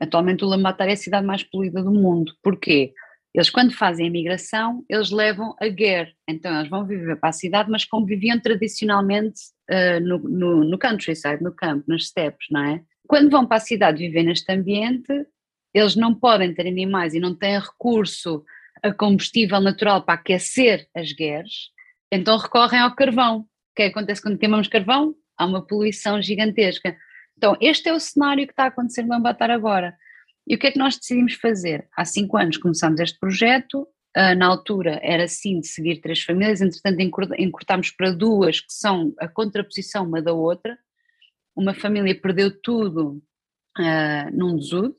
Atualmente 0.00 0.44
o 0.44 0.48
Lambatar 0.48 0.88
é 0.88 0.92
a 0.92 0.96
cidade 0.96 1.26
mais 1.26 1.42
poluída 1.42 1.82
do 1.82 1.92
mundo. 1.92 2.32
Porquê? 2.42 2.92
Eles 3.34 3.48
quando 3.48 3.72
fazem 3.72 4.08
a 4.08 4.10
migração, 4.10 4.84
eles 4.88 5.10
levam 5.10 5.56
a 5.58 5.66
guerra. 5.68 6.12
Então 6.28 6.54
eles 6.54 6.68
vão 6.68 6.86
viver 6.86 7.16
para 7.16 7.30
a 7.30 7.32
cidade, 7.32 7.70
mas 7.70 7.84
como 7.84 8.04
viviam 8.04 8.38
tradicionalmente 8.38 9.40
uh, 9.70 10.00
no, 10.00 10.18
no, 10.18 10.64
no 10.64 10.78
countryside, 10.78 11.42
no 11.42 11.52
campo, 11.52 11.84
nas 11.88 12.08
steppes, 12.08 12.48
não 12.50 12.62
é? 12.62 12.82
Quando 13.08 13.30
vão 13.30 13.46
para 13.46 13.56
a 13.56 13.60
cidade 13.60 13.98
viver 13.98 14.22
neste 14.22 14.50
ambiente, 14.52 15.26
eles 15.74 15.96
não 15.96 16.14
podem 16.14 16.52
ter 16.52 16.66
animais 16.66 17.14
e 17.14 17.20
não 17.20 17.34
têm 17.34 17.58
recurso 17.58 18.44
a 18.82 18.92
combustível 18.92 19.60
natural 19.60 20.02
para 20.02 20.14
aquecer 20.14 20.86
as 20.94 21.12
guerras, 21.12 21.70
então 22.10 22.36
recorrem 22.36 22.80
ao 22.80 22.94
carvão. 22.94 23.38
O 23.40 23.74
que, 23.74 23.82
é 23.82 23.90
que 23.90 23.98
acontece 23.98 24.20
quando 24.20 24.38
queimamos 24.38 24.68
carvão? 24.68 25.14
Há 25.38 25.46
uma 25.46 25.66
poluição 25.66 26.20
gigantesca. 26.20 26.96
Então, 27.36 27.56
este 27.60 27.88
é 27.88 27.92
o 27.92 28.00
cenário 28.00 28.46
que 28.46 28.52
está 28.52 28.64
a 28.64 28.66
acontecer 28.66 29.02
no 29.02 29.14
Ambatar 29.14 29.50
agora. 29.50 29.96
E 30.46 30.54
o 30.54 30.58
que 30.58 30.66
é 30.66 30.72
que 30.72 30.78
nós 30.78 30.98
decidimos 30.98 31.34
fazer? 31.34 31.88
Há 31.96 32.04
cinco 32.04 32.36
anos 32.36 32.56
começámos 32.56 33.00
este 33.00 33.18
projeto, 33.18 33.82
uh, 34.16 34.34
na 34.36 34.46
altura 34.46 35.00
era 35.02 35.26
sim 35.26 35.60
de 35.60 35.68
seguir 35.68 36.00
três 36.00 36.22
famílias, 36.22 36.60
entretanto 36.60 37.00
encurtámos 37.38 37.90
para 37.90 38.12
duas 38.12 38.60
que 38.60 38.72
são 38.72 39.14
a 39.18 39.28
contraposição 39.28 40.04
uma 40.04 40.20
da 40.20 40.32
outra. 40.32 40.76
Uma 41.56 41.74
família 41.74 42.18
perdeu 42.20 42.50
tudo 42.60 43.22
uh, 43.78 44.30
num 44.36 44.56
desudo, 44.56 44.96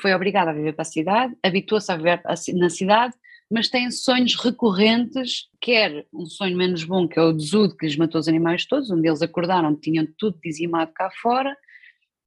foi 0.00 0.14
obrigada 0.14 0.50
a 0.50 0.54
viver 0.54 0.72
para 0.72 0.82
a 0.82 0.86
cidade, 0.86 1.36
habituou-se 1.42 1.90
a 1.90 1.96
viver 1.96 2.22
na 2.54 2.70
cidade, 2.70 3.14
mas 3.52 3.68
têm 3.68 3.90
sonhos 3.90 4.34
recorrentes, 4.34 5.50
quer 5.60 6.06
um 6.10 6.24
sonho 6.24 6.56
menos 6.56 6.84
bom, 6.84 7.06
que 7.06 7.18
é 7.18 7.22
o 7.22 7.34
desudo 7.34 7.76
que 7.76 7.84
lhes 7.84 7.96
matou 7.96 8.18
os 8.18 8.26
animais 8.26 8.64
todos, 8.64 8.90
onde 8.90 9.06
eles 9.06 9.20
acordaram, 9.20 9.76
tinham 9.76 10.06
tudo 10.16 10.38
dizimado 10.42 10.90
cá 10.94 11.10
fora, 11.20 11.54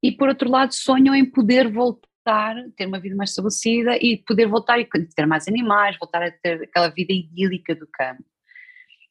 e 0.00 0.12
por 0.12 0.28
outro 0.28 0.48
lado 0.48 0.72
sonham 0.72 1.12
em 1.16 1.28
poder 1.28 1.68
voltar, 1.68 2.54
ter 2.76 2.86
uma 2.86 3.00
vida 3.00 3.16
mais 3.16 3.30
estabelecida 3.30 3.96
e 3.96 4.18
poder 4.18 4.46
voltar 4.46 4.78
e 4.78 4.86
ter 5.16 5.26
mais 5.26 5.48
animais, 5.48 5.96
voltar 5.98 6.22
a 6.22 6.30
ter 6.30 6.62
aquela 6.62 6.90
vida 6.90 7.12
idílica 7.12 7.74
do 7.74 7.88
campo. 7.92 8.22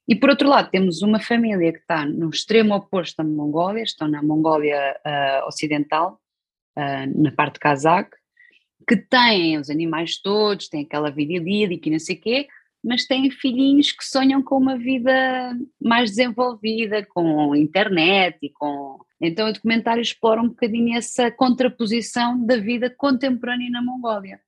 E 0.07 0.15
por 0.15 0.29
outro 0.29 0.47
lado 0.47 0.69
temos 0.69 1.01
uma 1.01 1.19
família 1.19 1.73
que 1.73 1.79
está 1.79 2.05
no 2.05 2.29
extremo 2.29 2.75
oposto 2.75 3.17
da 3.17 3.25
Mongólia, 3.25 3.83
estão 3.83 4.07
na 4.07 4.23
Mongólia 4.23 4.95
uh, 5.05 5.47
Ocidental, 5.47 6.21
uh, 6.77 7.21
na 7.21 7.31
parte 7.33 7.59
cazaque, 7.59 8.15
que 8.87 8.97
têm 8.97 9.57
os 9.57 9.69
animais 9.69 10.17
todos, 10.21 10.69
têm 10.69 10.83
aquela 10.83 11.09
vida 11.09 11.33
idílica 11.33 11.87
e 11.87 11.91
não 11.91 11.99
sei 11.99 12.15
o 12.15 12.21
quê, 12.21 12.47
mas 12.83 13.05
têm 13.05 13.31
filhinhos 13.31 13.91
que 13.91 14.05
sonham 14.05 14.43
com 14.43 14.57
uma 14.57 14.77
vida 14.77 15.57
mais 15.81 16.11
desenvolvida, 16.11 17.05
com 17.05 17.55
internet 17.55 18.37
e 18.43 18.49
com. 18.49 18.99
Então 19.19 19.49
o 19.49 19.53
documentário 19.53 20.01
explora 20.01 20.41
um 20.41 20.49
bocadinho 20.49 20.95
essa 20.95 21.31
contraposição 21.31 22.45
da 22.45 22.57
vida 22.57 22.93
contemporânea 22.95 23.71
na 23.71 23.81
Mongólia. 23.81 24.39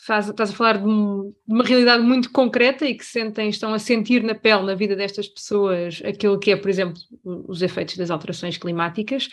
Faz, 0.00 0.28
estás 0.28 0.50
a 0.50 0.52
falar 0.52 0.78
de, 0.78 0.86
um, 0.86 1.32
de, 1.46 1.54
uma 1.54 1.64
realidade 1.64 2.02
muito 2.02 2.30
concreta 2.30 2.84
e 2.84 2.94
que 2.94 3.04
sentem, 3.04 3.48
estão 3.48 3.72
a 3.72 3.78
sentir 3.78 4.22
na 4.22 4.34
pele, 4.34 4.64
na 4.64 4.74
vida 4.74 4.94
destas 4.94 5.28
pessoas, 5.28 6.02
aquilo 6.04 6.38
que 6.38 6.50
é, 6.50 6.56
por 6.56 6.68
exemplo, 6.68 7.00
os 7.24 7.62
efeitos 7.62 7.96
das 7.96 8.10
alterações 8.10 8.58
climáticas. 8.58 9.28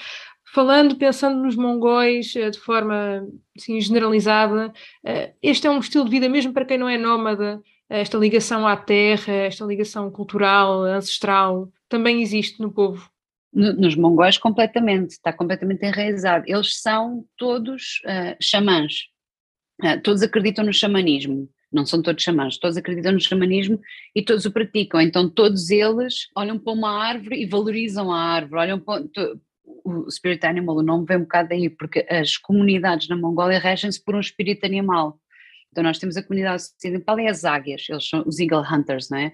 Falando, 0.53 0.97
pensando 0.97 1.41
nos 1.41 1.55
mongóis 1.55 2.35
eh, 2.35 2.49
de 2.49 2.59
forma 2.59 3.25
assim, 3.57 3.79
generalizada, 3.79 4.73
eh, 5.05 5.33
este 5.41 5.65
é 5.65 5.69
um 5.69 5.79
estilo 5.79 6.03
de 6.03 6.11
vida 6.11 6.27
mesmo 6.27 6.51
para 6.51 6.65
quem 6.65 6.77
não 6.77 6.89
é 6.89 6.97
nómada, 6.97 7.61
esta 7.87 8.17
ligação 8.17 8.67
à 8.67 8.75
terra, 8.75 9.31
esta 9.31 9.65
ligação 9.65 10.09
cultural, 10.11 10.83
ancestral, 10.83 11.69
também 11.89 12.21
existe 12.21 12.61
no 12.61 12.71
povo. 12.71 13.09
Nos 13.53 13.95
mongóis, 13.95 14.37
completamente, 14.37 15.11
está 15.11 15.33
completamente 15.33 15.85
enraizado. 15.85 16.45
Eles 16.47 16.79
são 16.79 17.25
todos 17.37 18.01
uh, 18.05 18.35
xamãs, 18.41 18.93
uh, 19.83 19.99
todos 20.01 20.21
acreditam 20.21 20.63
no 20.63 20.71
xamanismo. 20.71 21.49
Não 21.69 21.85
são 21.85 22.01
todos 22.01 22.23
xamãs, 22.23 22.57
todos 22.57 22.77
acreditam 22.77 23.11
no 23.11 23.19
xamanismo 23.19 23.77
e 24.15 24.21
todos 24.21 24.45
o 24.45 24.51
praticam. 24.51 25.01
Então, 25.01 25.29
todos 25.29 25.69
eles 25.69 26.29
olham 26.33 26.57
para 26.57 26.71
uma 26.71 26.91
árvore 26.91 27.41
e 27.41 27.45
valorizam 27.45 28.09
a 28.09 28.21
árvore, 28.21 28.61
olham 28.61 28.79
para, 28.79 29.03
o 29.83 30.09
Spirit 30.09 30.45
Animal, 30.45 30.77
o 30.77 30.83
nome 30.83 31.05
vem 31.05 31.17
um 31.17 31.21
bocado 31.21 31.49
daí, 31.49 31.69
porque 31.69 32.05
as 32.09 32.37
comunidades 32.37 33.07
na 33.07 33.15
Mongólia 33.17 33.59
regem-se 33.59 34.03
por 34.03 34.15
um 34.15 34.19
espírito 34.19 34.65
animal. 34.65 35.19
Então 35.71 35.83
nós 35.83 35.99
temos 35.99 36.17
a 36.17 36.23
comunidade 36.23 36.63
ocidental 36.63 37.19
e 37.19 37.27
as 37.27 37.45
águias, 37.45 37.85
eles 37.89 38.07
são 38.07 38.23
os 38.25 38.39
Eagle 38.39 38.63
Hunters, 38.63 39.09
não 39.09 39.17
é? 39.17 39.33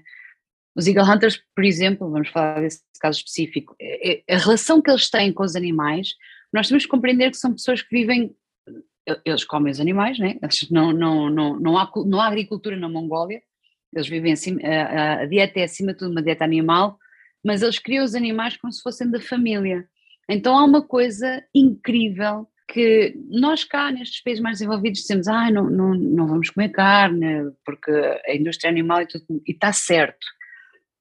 Os 0.76 0.88
Eagle 0.88 1.04
Hunters, 1.04 1.42
por 1.56 1.66
exemplo, 1.66 2.12
vamos 2.12 2.30
falar 2.30 2.62
desse 2.62 2.82
caso 3.02 3.20
específico, 3.20 3.76
é, 3.82 4.12
é, 4.32 4.36
a 4.36 4.38
relação 4.38 4.82
que 4.82 4.92
eles 4.92 5.10
têm 5.10 5.34
com 5.34 5.44
os 5.44 5.56
animais, 5.56 6.14
nós 6.54 6.68
temos 6.68 6.84
que 6.86 6.92
compreender 6.92 7.32
que 7.32 7.38
são 7.38 7.54
pessoas 7.54 7.82
que 7.82 7.90
vivem, 7.90 8.36
eles 9.26 9.44
comem 9.44 9.72
os 9.72 9.80
animais, 9.80 10.20
né? 10.20 10.38
não, 10.70 10.92
não, 10.94 11.30
não, 11.30 11.60
não, 11.60 11.78
há, 11.78 11.92
não 12.06 12.22
há 12.22 12.28
agricultura 12.28 12.78
na 12.78 12.88
Mongólia, 12.88 13.42
eles 13.94 14.08
vivem 14.08 14.34
assim, 14.34 14.64
a, 14.64 15.22
a 15.22 15.26
dieta 15.26 15.60
é 15.60 15.64
acima 15.64 15.94
de 15.94 16.00
tudo 16.00 16.12
uma 16.12 16.22
dieta 16.22 16.44
animal, 16.44 17.00
mas 17.44 17.62
eles 17.62 17.80
criam 17.80 18.04
os 18.04 18.14
animais 18.14 18.58
como 18.58 18.72
se 18.72 18.82
fossem 18.82 19.10
da 19.10 19.20
família. 19.20 19.88
Então 20.30 20.58
há 20.58 20.64
uma 20.64 20.82
coisa 20.82 21.44
incrível 21.54 22.48
que 22.68 23.18
nós 23.30 23.64
cá 23.64 23.92
nestes 23.92 24.22
países 24.22 24.44
mais 24.44 24.58
desenvolvidos 24.58 25.02
dizemos, 25.02 25.28
ah, 25.28 25.50
não, 25.50 25.70
não, 25.70 25.94
não 25.96 26.28
vamos 26.28 26.50
comer 26.50 26.70
carne 26.70 27.52
porque 27.66 27.92
a 27.92 28.36
indústria 28.36 28.70
animal 28.70 29.02
e 29.02 29.08
tudo, 29.08 29.26
e 29.48 29.52
está 29.52 29.72
certo. 29.72 30.26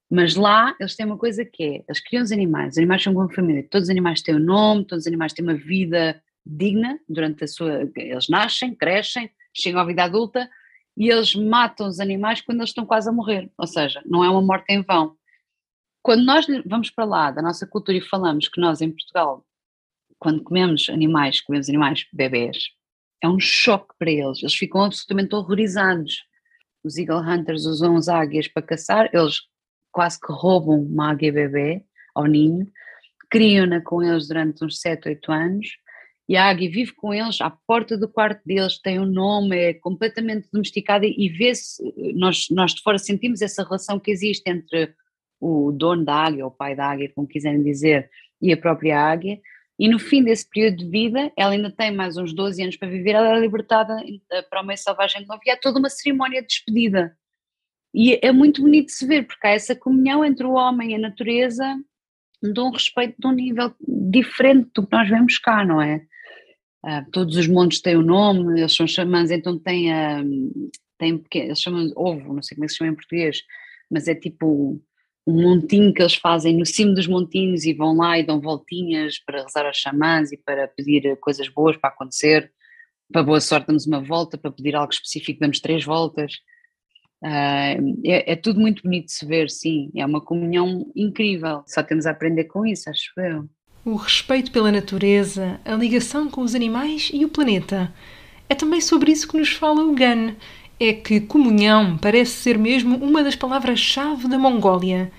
Mas 0.09 0.37
lá 0.37 0.77
eles 0.79 0.95
têm 0.95 1.05
uma 1.05 1.19
coisa 1.19 1.45
que 1.45 1.63
é, 1.65 1.85
eles 1.89 2.01
criam 2.01 2.23
os 2.23 2.31
animais, 2.31 2.73
os 2.73 2.79
animais 2.79 3.03
são 3.03 3.13
como 3.13 3.35
família, 3.35 3.67
todos 3.69 3.87
os 3.87 3.91
animais 3.91 4.23
têm 4.23 4.37
um 4.37 4.39
nome, 4.39 4.85
todos 4.85 5.03
os 5.03 5.07
animais 5.09 5.33
têm 5.33 5.45
uma 5.45 5.55
vida 5.55 6.23
digna 6.45 6.97
durante 7.09 7.43
a 7.43 7.49
sua, 7.49 7.91
eles 7.97 8.29
nascem, 8.29 8.73
crescem, 8.73 9.29
chegam 9.53 9.81
à 9.81 9.85
vida 9.85 10.05
adulta 10.05 10.49
e 10.97 11.11
eles 11.11 11.35
matam 11.35 11.89
os 11.89 11.99
animais 11.99 12.41
quando 12.41 12.59
eles 12.59 12.71
estão 12.71 12.87
quase 12.87 13.09
a 13.09 13.13
morrer, 13.13 13.51
ou 13.59 13.67
seja, 13.67 14.01
não 14.07 14.23
é 14.23 14.31
uma 14.31 14.41
morte 14.41 14.67
em 14.69 14.83
vão. 14.83 15.17
Quando 16.07 16.25
nós 16.25 16.47
vamos 16.65 16.89
para 16.89 17.05
lá 17.05 17.33
da 17.33 17.43
nossa 17.43 17.67
cultura 17.67 17.99
e 17.99 18.01
falamos 18.01 18.47
que 18.47 18.61
nós 18.61 18.81
em 18.81 18.93
Portugal, 18.93 19.45
quando 20.21 20.41
comemos 20.41 20.89
animais, 20.89 21.41
comemos 21.41 21.69
animais 21.69 22.07
bebês, 22.13 22.59
é 23.21 23.29
um 23.29 23.41
choque 23.41 23.93
para 23.99 24.13
eles, 24.13 24.41
eles 24.41 24.55
ficam 24.55 24.85
absolutamente 24.85 25.35
horrorizados. 25.35 26.23
Os 26.85 26.97
Eagle 26.97 27.19
Hunters 27.19 27.65
usam 27.65 27.97
as 27.97 28.07
águias 28.07 28.47
para 28.47 28.63
caçar, 28.63 29.11
eles 29.13 29.41
quase 29.91 30.21
que 30.21 30.33
roubam 30.33 30.81
uma 30.81 31.11
águia 31.11 31.33
bebê 31.33 31.85
ao 32.15 32.27
ninho, 32.27 32.71
criam-na 33.29 33.81
com 33.81 34.01
eles 34.01 34.29
durante 34.29 34.65
uns 34.65 34.81
7, 34.81 35.09
8 35.09 35.33
anos, 35.33 35.67
e 36.29 36.37
a 36.37 36.49
águia 36.49 36.71
vive 36.71 36.93
com 36.93 37.13
eles 37.13 37.41
à 37.41 37.51
porta 37.51 37.99
do 37.99 38.09
quarto 38.09 38.43
deles, 38.47 38.79
tem 38.79 39.01
um 39.01 39.07
nome, 39.07 39.57
é 39.57 39.75
completamente 39.75 40.49
domesticada 40.53 41.05
e 41.05 41.29
vê-se, 41.29 41.83
nós, 42.15 42.47
nós 42.49 42.77
de 42.77 42.83
fora 42.83 42.97
sentimos 42.97 43.43
essa 43.43 43.65
relação 43.65 43.99
que 43.99 44.13
existe 44.13 44.49
entre 44.49 44.95
o 45.41 45.73
dono 45.73 46.05
da 46.05 46.15
águia, 46.15 46.47
o 46.47 46.51
pai 46.51 46.75
da 46.75 46.87
águia, 46.87 47.11
como 47.15 47.29
quiserem 47.29 47.63
dizer, 47.63 48.11
e 48.41 48.53
a 48.53 48.57
própria 48.57 49.01
águia, 49.01 49.41
e 49.79 49.89
no 49.89 49.99
fim 49.99 50.23
desse 50.23 50.49
período 50.49 50.79
de 50.79 50.89
vida, 50.89 51.31
ela 51.37 51.53
ainda 51.53 51.71
tem 51.71 51.95
mais 51.95 52.17
uns 52.17 52.33
12 52.33 52.63
anos 52.63 52.77
para 52.77 52.89
viver, 52.89 53.15
ela 53.15 53.37
é 53.37 53.41
libertada 53.41 53.95
eh, 54.33 54.43
para 54.43 54.63
o 54.63 54.65
meio 54.65 54.79
selvagem 54.79 55.23
de 55.23 55.29
novo 55.29 55.41
e 55.45 55.51
há 55.51 55.57
toda 55.57 55.79
uma 55.79 55.91
cerimónia 55.91 56.41
de 56.41 56.49
despedida. 56.49 57.17
E 57.95 58.19
é 58.23 58.33
muito 58.33 58.63
bonito 58.63 58.87
de 58.87 58.93
se 58.93 59.07
ver, 59.07 59.27
porque 59.27 59.47
há 59.47 59.51
essa 59.51 59.77
comunhão 59.77 60.25
entre 60.25 60.47
o 60.47 60.53
homem 60.53 60.93
e 60.93 60.95
a 60.95 60.99
natureza 60.99 61.65
de 62.43 62.61
um 62.61 62.71
respeito 62.71 63.17
de 63.19 63.27
um 63.27 63.33
nível 63.33 63.75
diferente 63.87 64.71
do 64.75 64.87
que 64.87 64.97
nós 64.97 65.09
vemos 65.09 65.39
cá, 65.39 65.65
não 65.65 65.81
é? 65.81 66.03
Uh, 66.85 67.11
todos 67.11 67.37
os 67.37 67.49
montes 67.49 67.81
têm 67.81 67.97
o 67.97 68.01
um 68.01 68.03
nome, 68.03 68.61
eles 68.61 68.75
são 68.75 68.87
xamãs, 68.87 69.31
então 69.31 69.59
têm, 69.59 69.93
uh, 69.93 70.71
têm 70.99 71.23
eles 71.35 71.61
chamam 71.61 71.91
ovo, 71.97 72.33
não 72.33 72.43
sei 72.43 72.55
como 72.55 72.65
é 72.65 72.67
que 72.67 72.73
se 72.73 72.79
chama 72.79 72.93
em 72.93 72.95
português, 72.95 73.43
mas 73.91 74.09
é 74.09 74.15
tipo 74.15 74.81
um 75.27 75.43
montinho 75.43 75.93
que 75.93 76.01
eles 76.01 76.15
fazem 76.15 76.57
no 76.57 76.65
cimo 76.65 76.95
dos 76.95 77.09
montinhos 77.09 77.65
e 77.65 77.75
vão 77.75 77.97
lá 77.97 78.19
e 78.19 78.25
dão 78.25 78.41
voltinhas 78.41 79.19
para 79.19 79.43
rezar 79.43 79.67
aos 79.67 79.77
xamãs 79.77 80.31
e 80.31 80.37
para 80.37 80.69
pedir 80.69 81.17
coisas 81.17 81.49
boas 81.49 81.77
para 81.77 81.91
acontecer. 81.91 82.53
Para 83.13 83.25
boa 83.25 83.41
sorte 83.41 83.67
damos 83.67 83.87
uma 83.87 84.01
volta, 84.01 84.39
para 84.39 84.53
pedir 84.53 84.77
algo 84.77 84.93
específico 84.93 85.41
damos 85.41 85.59
três 85.59 85.85
voltas. 85.85 86.35
Uh, 87.25 87.99
é, 88.05 88.33
é, 88.33 88.37
tudo 88.37 88.61
muito 88.61 88.83
bonito 88.83 89.07
de 89.07 89.13
se 89.13 89.27
ver, 89.27 89.51
sim. 89.51 89.91
É 89.97 90.07
uma 90.07 90.21
comunhão 90.21 90.87
incrível. 90.95 91.65
Só 91.67 91.83
temos 91.83 92.07
a 92.07 92.11
aprender 92.13 92.45
com 92.45 92.65
isso, 92.65 92.89
acho 92.89 93.13
eu. 93.19 93.49
O 93.85 93.97
respeito 93.97 94.53
pela 94.53 94.71
natureza, 94.71 95.61
a 95.65 95.75
ligação 95.75 96.29
com 96.29 96.43
os 96.43 96.55
animais 96.55 97.11
e 97.13 97.25
o 97.25 97.29
planeta. 97.29 97.93
É 98.49 98.55
também 98.55 98.81
sobre 98.81 99.11
isso 99.11 99.27
que 99.27 99.39
nos 99.39 99.51
fala 99.51 99.83
o 99.83 99.93
Gan 99.93 100.37
é 100.79 100.93
que 100.93 101.21
comunhão 101.21 101.97
parece 101.97 102.33
ser 102.33 102.59
mesmo 102.59 102.97
uma 102.97 103.23
das 103.23 103.35
palavras-chave 103.35 104.29
da 104.29 104.39
Mongólia. 104.39 105.11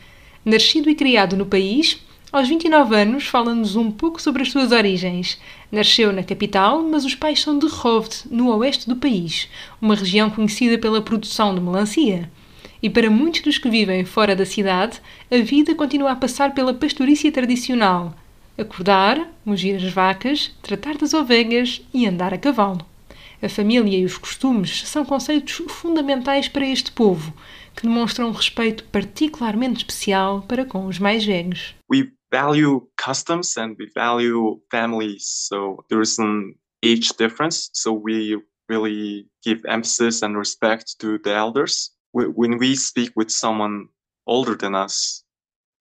Nascido 0.46 0.90
e 0.90 0.96
criado 0.96 1.36
no 1.36 1.48
país, 1.48 2.00
aos 2.32 2.48
29 2.48 2.96
anos 2.96 3.26
fala-nos 3.26 3.76
um 3.76 3.90
pouco 3.90 4.22
sobre 4.22 4.44
as 4.44 4.52
suas 4.52 4.72
origens. 4.72 5.40
Nasceu 5.72 6.14
na 6.14 6.22
capital, 6.22 6.84
mas 6.84 7.06
os 7.06 7.16
pais 7.16 7.42
são 7.42 7.58
de 7.58 7.66
Hovd, 7.66 8.26
no 8.30 8.56
oeste 8.56 8.88
do 8.88 8.96
país, 8.96 9.50
uma 9.82 9.96
região 9.96 10.30
conhecida 10.30 10.78
pela 10.78 11.02
produção 11.02 11.56
de 11.56 11.60
melancia. 11.60 12.30
E 12.82 12.90
para 12.90 13.10
muitos 13.10 13.42
dos 13.42 13.58
que 13.58 13.70
vivem 13.70 14.06
fora 14.06 14.36
da 14.36 14.46
cidade, 14.46 15.02
a 15.32 15.38
vida 15.38 15.74
continua 15.74 16.12
a 16.12 16.16
passar 16.16 16.54
pela 16.54 16.74
pastorícia 16.74 17.32
tradicional. 17.32 18.14
Acordar, 18.56 19.28
mugir 19.44 19.76
as 19.76 19.92
vacas, 19.92 20.52
tratar 20.62 20.98
das 20.98 21.16
ovelhas 21.16 21.82
e 21.92 22.06
andar 22.06 22.34
a 22.34 22.38
cavalo. 22.38 22.86
A 23.42 23.48
família 23.48 24.00
e 24.00 24.06
os 24.06 24.18
costumes 24.18 24.88
são 24.88 25.06
conceitos 25.06 25.62
fundamentais 25.70 26.48
para 26.48 26.66
este 26.66 26.92
povo, 26.92 27.32
que 27.76 27.84
demonstram 27.84 28.30
um 28.30 28.32
respeito 28.32 28.84
particularmente 28.86 29.78
especial 29.78 30.42
para 30.42 30.66
com 30.66 30.88
os 30.88 30.98
mais 30.98 31.24
velhos. 31.24 31.76
We 31.92 32.12
value 32.32 32.88
customs 32.98 33.56
and 33.58 33.76
we 33.78 33.92
value 33.94 34.60
families, 34.72 35.24
so 35.26 35.84
there 35.88 36.02
is 36.02 36.18
an 36.18 36.56
age 36.84 37.10
difference, 37.18 37.70
so 37.74 37.94
we 37.94 38.42
really 38.68 39.28
give 39.46 39.62
emphasis 39.68 40.24
and 40.24 40.36
respect 40.36 40.98
to 41.00 41.20
the 41.20 41.32
elders. 41.32 41.92
When 42.14 42.58
we 42.58 42.76
speak 42.76 43.12
with 43.16 43.30
someone 43.30 43.90
older 44.26 44.58
than 44.58 44.74
us, 44.74 45.24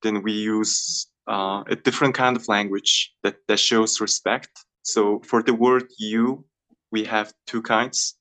then 0.02 0.22
we 0.22 0.32
use 0.32 1.06
uh, 1.26 1.64
a 1.66 1.76
different 1.76 2.14
kind 2.14 2.36
of 2.36 2.46
language 2.48 3.12
that, 3.22 3.36
that 3.48 3.58
shows 3.58 4.00
respect. 4.00 4.50
So 4.82 5.20
for 5.24 5.42
the 5.42 5.54
word 5.54 5.90
you, 5.98 6.44
we 6.90 7.04
have 7.04 7.32
two 7.46 7.62
kinds 7.62 8.16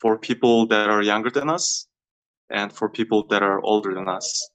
for 0.00 0.18
people 0.18 0.66
that 0.68 0.88
are 0.88 1.02
younger 1.02 1.30
than 1.30 1.50
us 1.50 1.86
and 2.50 2.72
for 2.72 2.88
people 2.88 3.26
that 3.28 3.42
are 3.42 3.60
older 3.62 3.94
than 3.94 4.08
us. 4.08 4.50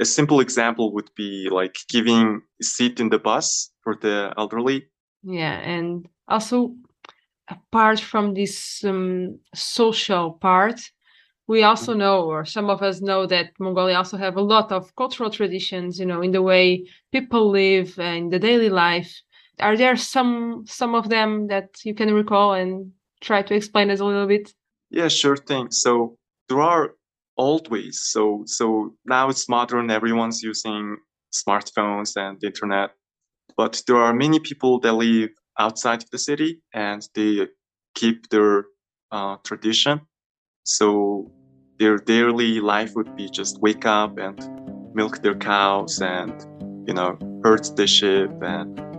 A 0.00 0.04
simple 0.04 0.40
example 0.40 0.92
would 0.94 1.10
be 1.16 1.48
like 1.50 1.74
giving 1.88 2.42
a 2.60 2.64
seat 2.64 3.00
in 3.00 3.08
the 3.08 3.18
bus 3.18 3.72
for 3.82 3.96
the 3.96 4.32
elderly. 4.36 4.86
Yeah, 5.22 5.58
and 5.60 6.08
also 6.28 6.74
apart 7.48 8.00
from 8.00 8.34
this 8.34 8.82
um, 8.84 9.38
social 9.54 10.32
part, 10.32 10.80
we 11.48 11.64
also 11.64 11.92
know, 11.92 12.22
or 12.22 12.44
some 12.44 12.70
of 12.70 12.82
us 12.82 13.00
know, 13.00 13.26
that 13.26 13.50
Mongolia 13.58 13.96
also 13.96 14.16
have 14.16 14.36
a 14.36 14.42
lot 14.42 14.72
of 14.72 14.94
cultural 14.96 15.30
traditions. 15.30 15.98
You 15.98 16.06
know, 16.06 16.22
in 16.22 16.30
the 16.32 16.42
way 16.42 16.86
people 17.12 17.50
live 17.50 17.98
in 17.98 18.30
the 18.30 18.38
daily 18.38 18.70
life. 18.70 19.12
Are 19.60 19.76
there 19.76 19.96
some 19.96 20.64
some 20.66 20.94
of 20.94 21.08
them 21.08 21.48
that 21.48 21.68
you 21.84 21.94
can 21.94 22.12
recall 22.12 22.54
and 22.54 22.92
try 23.20 23.42
to 23.42 23.54
explain 23.54 23.90
us 23.90 24.00
a 24.00 24.04
little 24.04 24.26
bit? 24.26 24.52
Yeah, 24.90 25.08
sure 25.08 25.36
thing. 25.36 25.70
So 25.70 26.16
there 26.48 26.60
are 26.60 26.94
old 27.36 27.70
ways. 27.70 28.00
So 28.02 28.44
so 28.46 28.94
now 29.04 29.28
it's 29.28 29.48
modern. 29.48 29.90
Everyone's 29.90 30.42
using 30.42 30.96
smartphones 31.32 32.16
and 32.16 32.42
internet, 32.42 32.90
but 33.56 33.82
there 33.86 33.96
are 33.96 34.14
many 34.14 34.38
people 34.40 34.80
that 34.80 34.92
live 34.92 35.30
outside 35.58 36.02
of 36.02 36.10
the 36.10 36.18
city 36.18 36.60
and 36.74 37.06
they 37.14 37.46
keep 37.94 38.28
their 38.30 38.66
uh, 39.10 39.36
tradition. 39.44 40.00
So 40.64 41.30
their 41.78 41.98
daily 41.98 42.60
life 42.60 42.94
would 42.94 43.14
be 43.16 43.28
just 43.28 43.60
wake 43.60 43.86
up 43.86 44.18
and 44.18 44.38
milk 44.94 45.22
their 45.22 45.34
cows 45.34 46.00
and 46.00 46.32
you 46.86 46.94
know 46.94 47.18
herd 47.42 47.64
the 47.76 47.86
sheep 47.86 48.30
and 48.42 48.91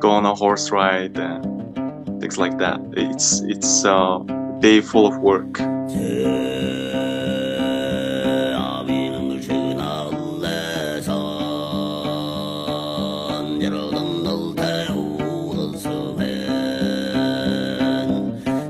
go 0.00 0.10
on 0.10 0.24
a 0.24 0.34
horse 0.34 0.70
ride 0.70 1.18
and 1.18 2.20
things 2.20 2.38
like 2.38 2.56
that. 2.58 2.80
It's 2.96 3.40
it's 3.42 3.84
a 3.84 4.24
day 4.60 4.80
full 4.80 5.06
of 5.06 5.18
work. 5.18 5.58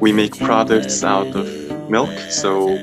we 0.00 0.12
make 0.12 0.36
products 0.38 1.04
out 1.04 1.36
of 1.36 1.46
milk, 1.90 2.10
so 2.30 2.76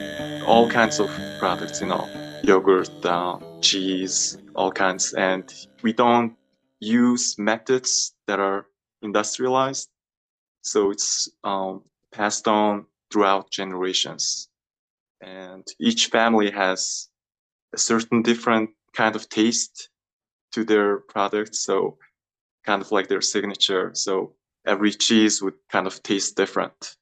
all 0.46 0.70
kinds 0.70 1.00
of 1.00 1.10
products, 1.40 1.82
you 1.82 1.88
know, 1.88 2.08
yogurt, 2.44 3.04
uh, 3.04 3.38
cheese, 3.60 4.38
all 4.56 4.72
kinds, 4.72 5.14
and 5.14 5.68
we 5.82 5.92
don't 5.92 6.36
use 6.80 7.38
methods 7.38 8.14
that 8.28 8.40
are 8.40 8.68
industrialized, 9.02 9.90
so 10.62 10.92
it's 10.92 11.30
um, 11.44 11.84
passed 12.12 12.48
on 12.48 12.86
throughout 13.12 13.52
generations, 13.52 14.50
and 15.22 15.66
each 15.80 16.08
family 16.08 16.52
has 16.52 17.10
a 17.74 17.78
certain 17.78 18.22
different 18.22 18.70
kind 18.94 19.16
of 19.16 19.30
taste 19.30 19.90
to 20.52 20.64
their 20.64 21.00
products, 21.00 21.64
so 21.64 21.98
kind 22.66 22.82
of 22.82 22.92
like 22.92 23.08
their 23.08 23.22
signature. 23.22 23.92
So 23.94 24.34
every 24.66 24.92
cheese 24.92 25.42
would 25.42 25.56
kind 25.72 25.88
of 25.88 26.02
taste 26.04 26.36
different. 26.36 26.96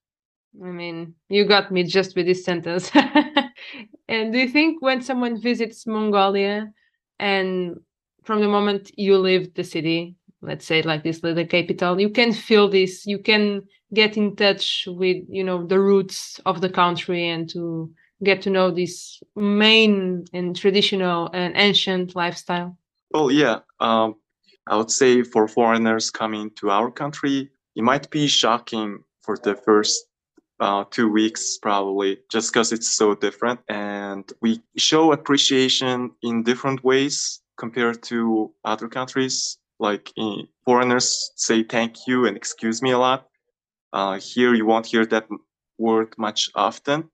I 0.63 0.71
mean, 0.71 1.15
you 1.29 1.45
got 1.45 1.71
me 1.71 1.83
just 1.83 2.15
with 2.15 2.27
this 2.27 2.45
sentence. 2.45 2.89
and 4.07 4.31
do 4.31 4.39
you 4.39 4.47
think 4.47 4.81
when 4.81 5.01
someone 5.01 5.41
visits 5.41 5.85
Mongolia 5.85 6.71
and 7.19 7.77
from 8.25 8.41
the 8.41 8.47
moment 8.47 8.91
you 8.97 9.17
leave 9.17 9.53
the 9.53 9.63
city, 9.63 10.15
let's 10.41 10.65
say 10.65 10.81
like 10.81 11.03
this 11.03 11.19
the 11.19 11.45
capital, 11.45 11.99
you 11.99 12.09
can 12.09 12.33
feel 12.33 12.69
this, 12.69 13.05
you 13.05 13.19
can 13.19 13.61
get 13.93 14.17
in 14.17 14.35
touch 14.35 14.87
with, 14.87 15.23
you 15.29 15.43
know, 15.43 15.65
the 15.65 15.79
roots 15.79 16.39
of 16.45 16.61
the 16.61 16.69
country 16.69 17.29
and 17.29 17.49
to 17.49 17.89
get 18.23 18.41
to 18.41 18.49
know 18.49 18.71
this 18.71 19.21
main 19.35 20.25
and 20.33 20.55
traditional 20.55 21.29
and 21.33 21.53
ancient 21.55 22.15
lifestyle? 22.15 22.77
Well, 23.11 23.31
yeah. 23.31 23.59
Um, 23.79 24.15
I 24.67 24.75
would 24.77 24.91
say 24.91 25.21
for 25.21 25.47
foreigners 25.47 26.09
coming 26.09 26.49
to 26.55 26.71
our 26.71 26.89
country, 26.89 27.49
it 27.75 27.83
might 27.83 28.09
be 28.09 28.27
shocking 28.27 29.03
for 29.21 29.37
the 29.43 29.55
first 29.55 30.07
uh, 30.59 30.85
two 30.89 31.09
weeks 31.09 31.57
probably 31.57 32.17
just 32.31 32.51
because 32.51 32.71
it's 32.71 32.89
so 32.95 33.13
different 33.13 33.59
and 33.67 34.31
we 34.41 34.61
show 34.77 35.11
appreciation 35.11 36.11
in 36.23 36.43
different 36.43 36.81
ways 36.81 37.41
compared 37.57 38.01
to 38.03 38.51
other 38.63 38.87
countries 38.87 39.57
like 39.79 40.11
foreigners 40.63 41.31
say 41.35 41.63
thank 41.63 42.07
you 42.07 42.25
and 42.25 42.37
excuse 42.37 42.81
me 42.81 42.91
a 42.91 42.97
lot. 42.97 43.27
Uh, 43.93 44.19
here 44.19 44.53
you 44.53 44.65
won't 44.65 44.85
hear 44.85 45.05
that 45.05 45.27
word 45.77 46.13
much 46.17 46.49
often 46.55 47.09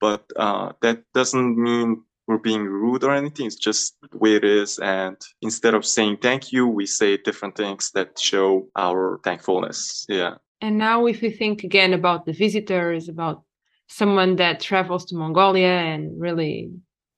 but 0.00 0.24
uh, 0.36 0.72
that 0.82 1.02
doesn't 1.14 1.56
mean 1.56 2.02
we're 2.26 2.38
being 2.38 2.64
rude 2.64 3.04
or 3.04 3.14
anything. 3.14 3.46
It's 3.46 3.56
just 3.56 3.96
the 4.10 4.18
way 4.18 4.34
it 4.34 4.44
is. 4.44 4.78
And 4.78 5.16
instead 5.40 5.74
of 5.74 5.84
saying 5.84 6.18
thank 6.18 6.52
you 6.52 6.66
we 6.66 6.86
say 6.86 7.16
different 7.16 7.56
things 7.56 7.90
that 7.94 8.18
show 8.18 8.68
our 8.76 9.20
thankfulness. 9.24 10.04
Yeah. 10.08 10.34
And 10.60 10.78
now, 10.78 11.06
if 11.06 11.20
we 11.20 11.30
think 11.30 11.64
again 11.64 11.92
about 11.92 12.24
the 12.24 12.32
visitors, 12.32 13.08
about 13.08 13.42
someone 13.88 14.36
that 14.36 14.60
travels 14.60 15.04
to 15.06 15.14
Mongolia 15.16 15.68
and 15.92 16.18
really 16.18 16.70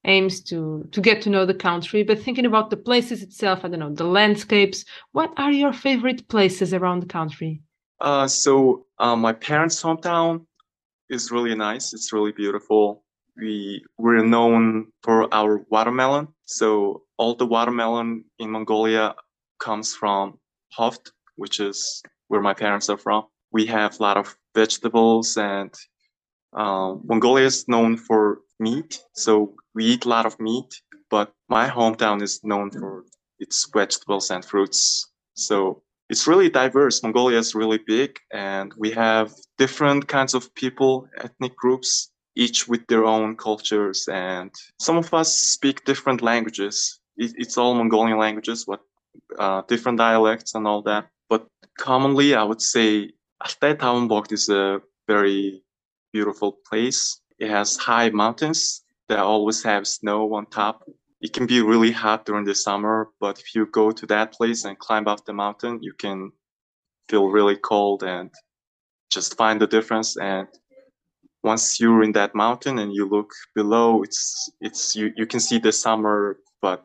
aims 0.07 0.41
to 0.43 0.89
to 0.93 1.01
get 1.01 1.23
to 1.23 1.31
know 1.31 1.45
the 1.47 1.55
country, 1.55 2.03
but 2.03 2.19
thinking 2.19 2.47
about 2.47 2.71
the 2.71 2.77
places 2.77 3.23
itself, 3.23 3.65
I 3.65 3.69
don't 3.69 3.81
know, 3.81 3.95
the 3.95 4.05
landscapes. 4.05 4.85
What 5.13 5.33
are 5.37 5.53
your 5.53 5.73
favorite 5.73 6.29
places 6.29 6.73
around 6.73 7.01
the 7.01 7.07
country? 7.07 7.63
Uh, 8.01 8.27
so 8.27 8.87
uh, 8.99 9.17
my 9.17 9.33
parents' 9.33 9.83
hometown 9.83 10.47
is 11.09 11.31
really 11.31 11.55
nice. 11.55 11.93
It's 11.93 12.13
really 12.13 12.33
beautiful. 12.33 13.05
We 13.37 13.85
we're 13.99 14.25
known 14.25 14.93
for 15.03 15.33
our 15.35 15.65
watermelon. 15.71 16.29
So 16.47 17.03
all 17.19 17.35
the 17.35 17.47
watermelon 17.47 18.25
in 18.39 18.51
Mongolia 18.51 19.15
comes 19.59 19.95
from 19.95 20.39
Hoft, 20.79 21.13
which 21.37 21.61
is 21.61 22.03
where 22.29 22.41
my 22.41 22.55
parents 22.55 22.89
are 22.89 22.99
from 22.99 23.25
we 23.57 23.67
have 23.67 23.99
a 23.99 24.03
lot 24.03 24.17
of 24.17 24.37
vegetables 24.55 25.37
and 25.37 25.73
um, 26.53 27.03
Mongolia 27.05 27.47
is 27.47 27.67
known 27.69 27.97
for 27.97 28.41
meat, 28.59 29.01
so 29.15 29.55
we 29.77 29.85
eat 29.85 30.07
a 30.07 30.09
lot 30.09 30.27
of 30.27 30.41
meat. 30.41 30.75
But 31.09 31.33
my 31.49 31.69
hometown 31.69 32.23
is 32.23 32.41
known 32.43 32.71
for 32.73 33.05
its 33.39 33.69
vegetables 33.73 34.31
and 34.31 34.45
fruits. 34.45 35.09
So 35.35 35.83
it's 36.09 36.27
really 36.27 36.49
diverse. 36.49 37.03
Mongolia 37.03 37.39
is 37.39 37.55
really 37.55 37.79
big, 37.87 38.19
and 38.33 38.73
we 38.77 38.91
have 38.93 39.33
different 39.59 40.09
kinds 40.09 40.35
of 40.35 40.53
people, 40.55 41.09
ethnic 41.19 41.55
groups, 41.57 42.11
each 42.35 42.67
with 42.67 42.85
their 42.89 43.05
own 43.05 43.37
cultures. 43.37 44.09
And 44.11 44.51
some 44.81 44.97
of 44.97 45.13
us 45.15 45.41
speak 45.41 45.85
different 45.85 46.23
languages. 46.23 47.01
It, 47.17 47.33
it's 47.37 47.57
all 47.57 47.75
Mongolian 47.75 48.19
languages, 48.19 48.65
but 48.67 48.81
uh, 49.39 49.63
different 49.69 49.99
dialects 49.99 50.55
and 50.55 50.67
all 50.67 50.83
that. 50.83 51.09
But 51.29 51.47
commonly, 51.79 52.35
I 52.35 52.43
would 52.43 52.63
say 52.63 53.13
Tauenbocht 53.43 54.33
is 54.33 54.49
a 54.49 54.81
very 55.07 55.63
beautiful 56.13 56.59
place. 56.69 57.21
It 57.39 57.51
has 57.51 57.77
high 57.77 58.11
mountains 58.11 58.83
that 59.09 59.19
always 59.19 59.63
have 59.63 59.87
snow 59.87 60.35
on 60.35 60.47
top. 60.47 60.83
It 61.21 61.33
can 61.33 61.47
be 61.47 61.63
really 61.63 61.93
hot 61.93 62.27
during 62.27 62.45
the 62.45 62.55
summer, 62.55 63.09
but 63.21 63.39
if 63.39 63.55
you 63.55 63.67
go 63.67 63.91
to 63.91 64.07
that 64.07 64.33
place 64.33 64.65
and 64.65 64.79
climb 64.79 65.09
up 65.09 65.25
the 65.25 65.33
mountain, 65.33 65.83
you 65.83 65.93
can 65.93 66.33
feel 67.09 67.29
really 67.29 67.57
cold 67.57 68.03
and 68.03 68.31
just 69.11 69.37
find 69.37 69.61
the 69.61 69.67
difference. 69.67 70.17
And 70.17 70.49
once 71.43 71.81
you're 71.81 72.03
in 72.03 72.13
that 72.13 72.35
mountain 72.35 72.79
and 72.79 72.93
you 72.93 73.09
look 73.09 73.33
below, 73.55 74.03
it's 74.03 74.51
it's 74.61 74.97
you, 74.97 75.13
you 75.17 75.27
can 75.27 75.41
see 75.41 75.59
the 75.59 75.73
summer, 75.73 76.39
but 76.61 76.85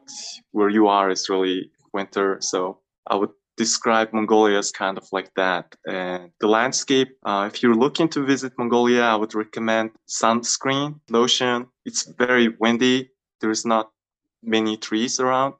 where 0.51 0.69
you 0.69 0.87
are 0.87 1.09
is 1.09 1.29
really 1.29 1.71
winter. 1.93 2.37
So 2.41 2.79
I 3.07 3.15
would 3.15 3.31
describe 3.57 4.13
Mongolia 4.13 4.57
as 4.57 4.71
kind 4.71 4.97
of 4.97 5.07
like 5.11 5.31
that. 5.35 5.75
And 5.87 6.31
the 6.39 6.47
landscape, 6.47 7.09
uh, 7.25 7.49
if 7.51 7.61
you're 7.61 7.75
looking 7.75 8.09
to 8.09 8.25
visit 8.25 8.53
Mongolia, 8.57 9.03
I 9.03 9.15
would 9.15 9.35
recommend 9.35 9.91
sunscreen, 10.09 10.99
lotion. 11.09 11.67
It's 11.85 12.03
very 12.17 12.49
windy. 12.59 13.11
There's 13.39 13.65
not 13.65 13.91
many 14.43 14.77
trees 14.77 15.19
around. 15.19 15.55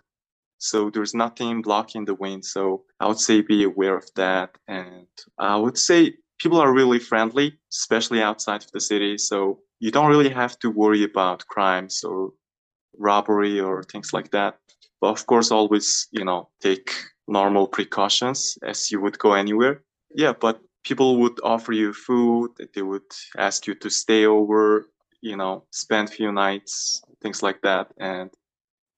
So 0.57 0.89
there's 0.91 1.13
nothing 1.13 1.61
blocking 1.61 2.05
the 2.05 2.15
wind. 2.15 2.45
So 2.45 2.83
I 2.99 3.07
would 3.07 3.19
say 3.19 3.41
be 3.41 3.63
aware 3.63 3.97
of 3.97 4.07
that. 4.15 4.51
And 4.67 5.07
I 5.39 5.55
would 5.55 5.77
say 5.77 6.13
people 6.39 6.59
are 6.59 6.73
really 6.73 6.99
friendly, 6.99 7.57
especially 7.71 8.21
outside 8.21 8.63
of 8.63 8.71
the 8.71 8.79
city. 8.79 9.17
So 9.17 9.59
you 9.79 9.91
don't 9.91 10.09
really 10.09 10.29
have 10.29 10.57
to 10.59 10.69
worry 10.69 11.03
about 11.03 11.47
crimes 11.47 12.03
or 12.03 12.31
robbery 12.97 13.59
or 13.59 13.83
things 13.83 14.13
like 14.13 14.31
that. 14.31 14.57
But 14.99 15.09
of 15.09 15.25
course, 15.25 15.49
always, 15.51 16.07
you 16.11 16.23
know, 16.23 16.49
take 16.61 16.91
normal 17.31 17.67
precautions 17.67 18.57
as 18.63 18.91
you 18.91 19.01
would 19.01 19.17
go 19.17 19.33
anywhere. 19.33 19.83
Yeah, 20.13 20.33
but 20.33 20.61
people 20.83 21.17
would 21.17 21.39
offer 21.43 21.71
you 21.71 21.93
food, 21.93 22.51
they 22.75 22.81
would 22.81 23.09
ask 23.37 23.67
you 23.67 23.75
to 23.75 23.89
stay 23.89 24.25
over, 24.25 24.87
you 25.21 25.37
know, 25.37 25.63
spend 25.71 26.09
a 26.09 26.11
few 26.11 26.31
nights, 26.31 27.01
things 27.21 27.41
like 27.41 27.61
that. 27.61 27.87
And 27.99 28.29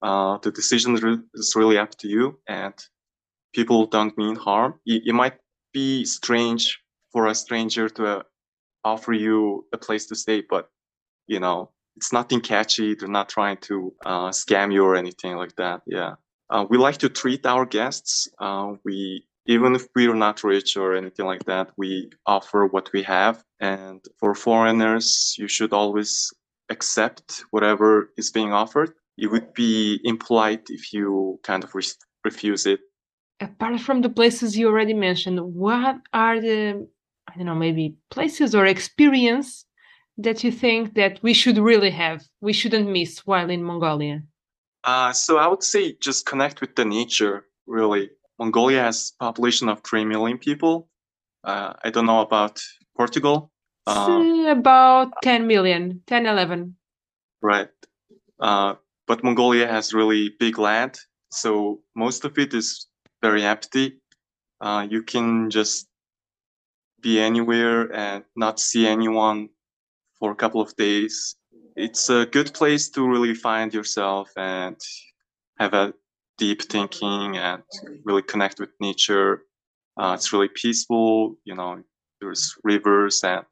uh, 0.02 0.38
the 0.40 0.52
decision 0.52 0.96
is 1.34 1.56
really 1.56 1.78
up 1.78 1.92
to 2.00 2.08
you. 2.08 2.40
And 2.48 2.74
people 3.54 3.86
don't 3.86 4.18
mean 4.18 4.36
harm. 4.36 4.80
It, 4.86 5.14
might 5.14 5.38
be 5.72 6.06
strange 6.06 6.80
for 7.12 7.28
a 7.28 7.36
stranger 7.36 7.90
to 7.90 8.06
uh, 8.06 8.24
offer 8.84 9.14
you 9.14 9.66
a 9.74 9.78
place 9.78 10.08
to 10.08 10.16
stay, 10.16 10.44
but 10.50 10.70
you 11.28 11.40
know, 11.40 11.70
it's 11.96 12.12
nothing 12.12 12.42
catchy. 12.42 12.96
They're 12.96 13.08
not 13.08 13.30
trying 13.30 13.58
to 13.62 13.94
uh, 14.06 14.30
scam 14.30 14.74
you 14.74 14.84
or 14.84 14.96
anything 14.96 15.36
like 15.38 15.56
that. 15.58 15.82
Yeah. 15.86 16.16
Uh, 16.50 16.66
we 16.70 16.78
like 16.78 16.98
to 16.98 17.10
treat 17.10 17.46
our 17.46 17.66
guests. 17.66 18.28
Uh, 18.40 18.74
we, 18.84 19.26
even 19.46 19.76
if 19.76 19.88
we're 19.96 20.14
not 20.14 20.44
rich 20.44 20.78
or 20.78 20.96
anything 20.96 21.26
like 21.26 21.44
that, 21.46 21.72
we 21.78 22.10
offer 22.26 22.68
what 22.68 22.92
we 22.94 23.04
have. 23.04 23.44
And 23.60 24.04
for 24.20 24.36
foreigners, 24.36 25.36
you 25.38 25.48
should 25.48 25.74
always 25.74 26.32
accept 26.70 27.44
whatever 27.52 28.12
is 28.18 28.32
being 28.32 28.54
offered. 28.54 28.94
It 29.18 29.28
would 29.28 29.54
be 29.54 30.00
impolite 30.04 30.70
if 30.70 30.94
you 30.94 31.40
kind 31.44 31.64
of 31.64 31.74
re- 31.76 31.84
refuse 32.24 32.66
it. 32.66 32.80
Apart 33.40 33.80
from 33.82 34.02
the 34.02 34.10
places 34.10 34.58
you 34.58 34.68
already 34.68 34.94
mentioned, 34.94 35.40
what 35.40 35.98
are 36.14 36.40
the, 36.40 36.88
I 37.28 37.36
don't 37.36 37.46
know, 37.46 37.56
maybe 37.56 37.96
places 38.10 38.56
or 38.56 38.66
experience 38.66 39.66
that 40.18 40.44
you 40.44 40.52
think 40.52 40.94
that 40.96 41.22
we 41.24 41.34
should 41.34 41.58
really 41.58 41.90
have, 41.92 42.24
we 42.42 42.54
shouldn't 42.54 42.90
miss 42.90 43.26
while 43.26 43.50
in 43.50 43.64
Mongolia? 43.64 44.24
Uh, 44.84 45.14
so 45.14 45.38
I 45.38 45.48
would 45.48 45.64
say 45.64 45.96
just 46.02 46.26
connect 46.26 46.62
with 46.62 46.76
the 46.76 46.86
nature, 46.86 47.46
really. 47.68 48.10
Mongolia 48.40 48.82
has 48.82 49.14
population 49.20 49.70
of 49.70 49.82
3 49.84 50.06
million 50.06 50.38
people. 50.38 50.90
Uh, 51.44 51.74
I 51.84 51.90
don't 51.90 52.06
know 52.06 52.22
about 52.22 52.62
Portugal. 52.96 53.52
Uh, 53.86 54.46
about 54.50 55.14
10 55.24 55.48
million, 55.48 56.02
10, 56.08 56.26
11. 56.26 56.76
Right. 57.42 57.70
Uh, 58.40 58.76
but 59.08 59.24
Mongolia 59.24 59.68
has 59.68 59.94
really 59.94 60.30
big 60.40 60.58
land. 60.58 60.98
So 61.32 61.82
most 61.96 62.26
of 62.26 62.38
it 62.38 62.54
is 62.54 62.88
very 63.22 63.44
empty. 63.44 64.00
Uh, 64.62 64.88
you 64.90 65.04
can 65.04 65.50
just 65.50 65.88
be 67.02 67.20
anywhere 67.20 67.94
and 67.94 68.24
not 68.36 68.60
see 68.60 68.88
anyone 68.88 69.50
for 70.20 70.32
a 70.32 70.36
couple 70.36 70.62
of 70.62 70.76
days. 70.78 71.36
It's 71.76 72.10
a 72.10 72.26
good 72.26 72.54
place 72.54 72.90
to 72.90 73.08
really 73.08 73.34
find 73.34 73.74
yourself 73.74 74.30
and 74.38 74.78
have 75.60 75.74
a 75.74 75.94
deep 76.38 76.62
thinking 76.64 77.38
and 77.38 77.64
really 78.04 78.22
connect 78.22 78.60
with 78.60 78.70
nature. 78.80 79.44
Uh, 79.98 80.14
it's 80.16 80.32
really 80.34 80.50
peaceful. 80.50 81.36
You 81.46 81.56
know, 81.56 81.84
there's 82.22 82.56
rivers 82.64 83.24
and 83.24 83.46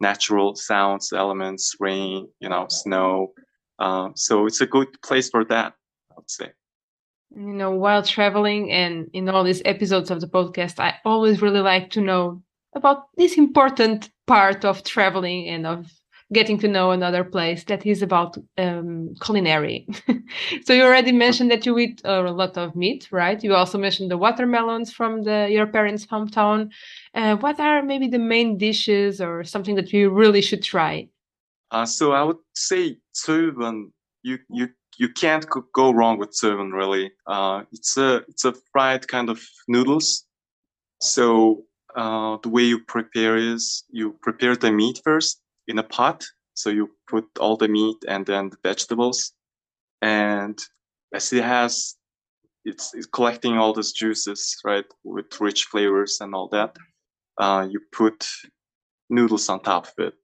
natural 0.00 0.54
sounds, 0.54 1.12
elements, 1.12 1.74
rain, 1.80 2.28
you 2.40 2.48
know, 2.48 2.66
snow. 2.68 3.32
Um, 3.78 4.12
so 4.14 4.46
it's 4.46 4.60
a 4.60 4.66
good 4.66 5.00
place 5.02 5.30
for 5.30 5.44
that, 5.46 5.74
I 6.10 6.14
would 6.16 6.30
say. 6.30 6.50
You 7.34 7.52
know, 7.52 7.72
while 7.72 8.02
traveling 8.02 8.70
and 8.70 9.10
in 9.12 9.28
all 9.28 9.42
these 9.42 9.62
episodes 9.64 10.10
of 10.10 10.20
the 10.20 10.28
podcast, 10.28 10.78
I 10.78 10.96
always 11.04 11.42
really 11.42 11.60
like 11.60 11.90
to 11.90 12.00
know 12.00 12.42
about 12.74 13.06
this 13.16 13.36
important 13.36 14.10
part 14.26 14.64
of 14.64 14.84
traveling 14.84 15.48
and 15.48 15.66
of 15.66 15.90
getting 16.32 16.58
to 16.58 16.68
know 16.68 16.90
another 16.90 17.22
place 17.24 17.64
that 17.64 17.84
is 17.84 18.02
about 18.02 18.36
um, 18.58 19.14
culinary. 19.20 19.86
so 20.64 20.72
you 20.72 20.82
already 20.82 21.12
mentioned 21.12 21.50
that 21.50 21.66
you 21.66 21.78
eat 21.78 22.00
a 22.04 22.22
lot 22.22 22.56
of 22.56 22.74
meat, 22.74 23.08
right? 23.10 23.42
You 23.42 23.54
also 23.54 23.78
mentioned 23.78 24.10
the 24.10 24.18
watermelons 24.18 24.92
from 24.92 25.22
the 25.22 25.48
your 25.50 25.66
parents' 25.66 26.06
hometown. 26.06 26.70
Uh, 27.14 27.36
what 27.36 27.60
are 27.60 27.82
maybe 27.82 28.08
the 28.08 28.18
main 28.18 28.56
dishes 28.56 29.20
or 29.20 29.44
something 29.44 29.74
that 29.74 29.92
you 29.92 30.10
really 30.10 30.40
should 30.40 30.62
try? 30.62 31.08
Uh, 31.70 31.86
so 31.86 32.12
I 32.12 32.22
would 32.22 32.38
say 32.54 32.98
tsuban. 33.14 33.90
You 34.22 34.38
you 34.48 34.68
you 34.96 35.08
can't 35.10 35.46
go 35.74 35.92
wrong 35.92 36.18
with 36.18 36.30
tsuban. 36.30 36.72
Really, 36.72 37.12
uh, 37.26 37.64
it's 37.72 37.96
a 37.96 38.24
it's 38.28 38.44
a 38.44 38.54
fried 38.72 39.06
kind 39.08 39.28
of 39.28 39.42
noodles. 39.68 40.24
So 41.00 41.64
uh, 41.94 42.38
the 42.42 42.48
way 42.48 42.62
you 42.62 42.78
prepare 42.78 43.36
is 43.36 43.84
you 43.90 44.16
prepare 44.22 44.56
the 44.56 44.72
meat 44.72 45.00
first 45.04 45.40
in 45.68 45.78
a 45.78 45.82
pot. 45.82 46.24
So 46.54 46.70
you 46.70 46.90
put 47.08 47.24
all 47.40 47.56
the 47.56 47.68
meat 47.68 47.96
and 48.06 48.24
then 48.24 48.50
the 48.50 48.56
vegetables, 48.62 49.32
and 50.02 50.58
as 51.12 51.32
it 51.32 51.44
has, 51.44 51.96
it's, 52.64 52.94
it's 52.94 53.06
collecting 53.06 53.58
all 53.58 53.72
those 53.72 53.92
juices, 53.92 54.56
right, 54.64 54.84
with 55.02 55.40
rich 55.40 55.64
flavors 55.64 56.18
and 56.20 56.34
all 56.34 56.48
that. 56.48 56.76
Uh, 57.38 57.66
you 57.68 57.80
put 57.92 58.26
noodles 59.10 59.48
on 59.48 59.60
top 59.60 59.86
of 59.86 59.92
it, 59.98 60.14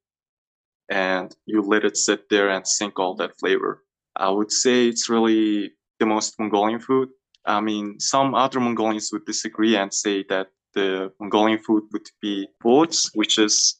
and 0.91 1.35
you 1.47 1.63
let 1.63 1.85
it 1.85 1.97
sit 1.97 2.29
there 2.31 2.51
and 2.51 2.67
sink 2.67 2.99
all 2.99 3.15
that 3.17 3.39
flavor. 3.39 3.85
I 4.17 4.31
would 4.31 4.53
say 4.53 4.89
it's 4.89 5.09
really 5.09 5.73
the 5.99 6.07
most 6.07 6.39
Mongolian 6.39 6.81
food. 6.81 7.09
I 7.47 7.61
mean, 7.61 7.99
some 7.99 8.35
other 8.35 8.61
Mongolians 8.61 9.11
would 9.13 9.25
disagree 9.25 9.77
and 9.77 9.93
say 9.93 10.25
that 10.29 10.49
the 10.75 11.13
Mongolian 11.19 11.59
food 11.59 11.85
would 11.93 12.07
be 12.21 12.47
bots, 12.61 13.11
which 13.15 13.39
is 13.39 13.80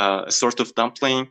a 0.00 0.30
sort 0.30 0.60
of 0.60 0.74
dumpling, 0.74 1.28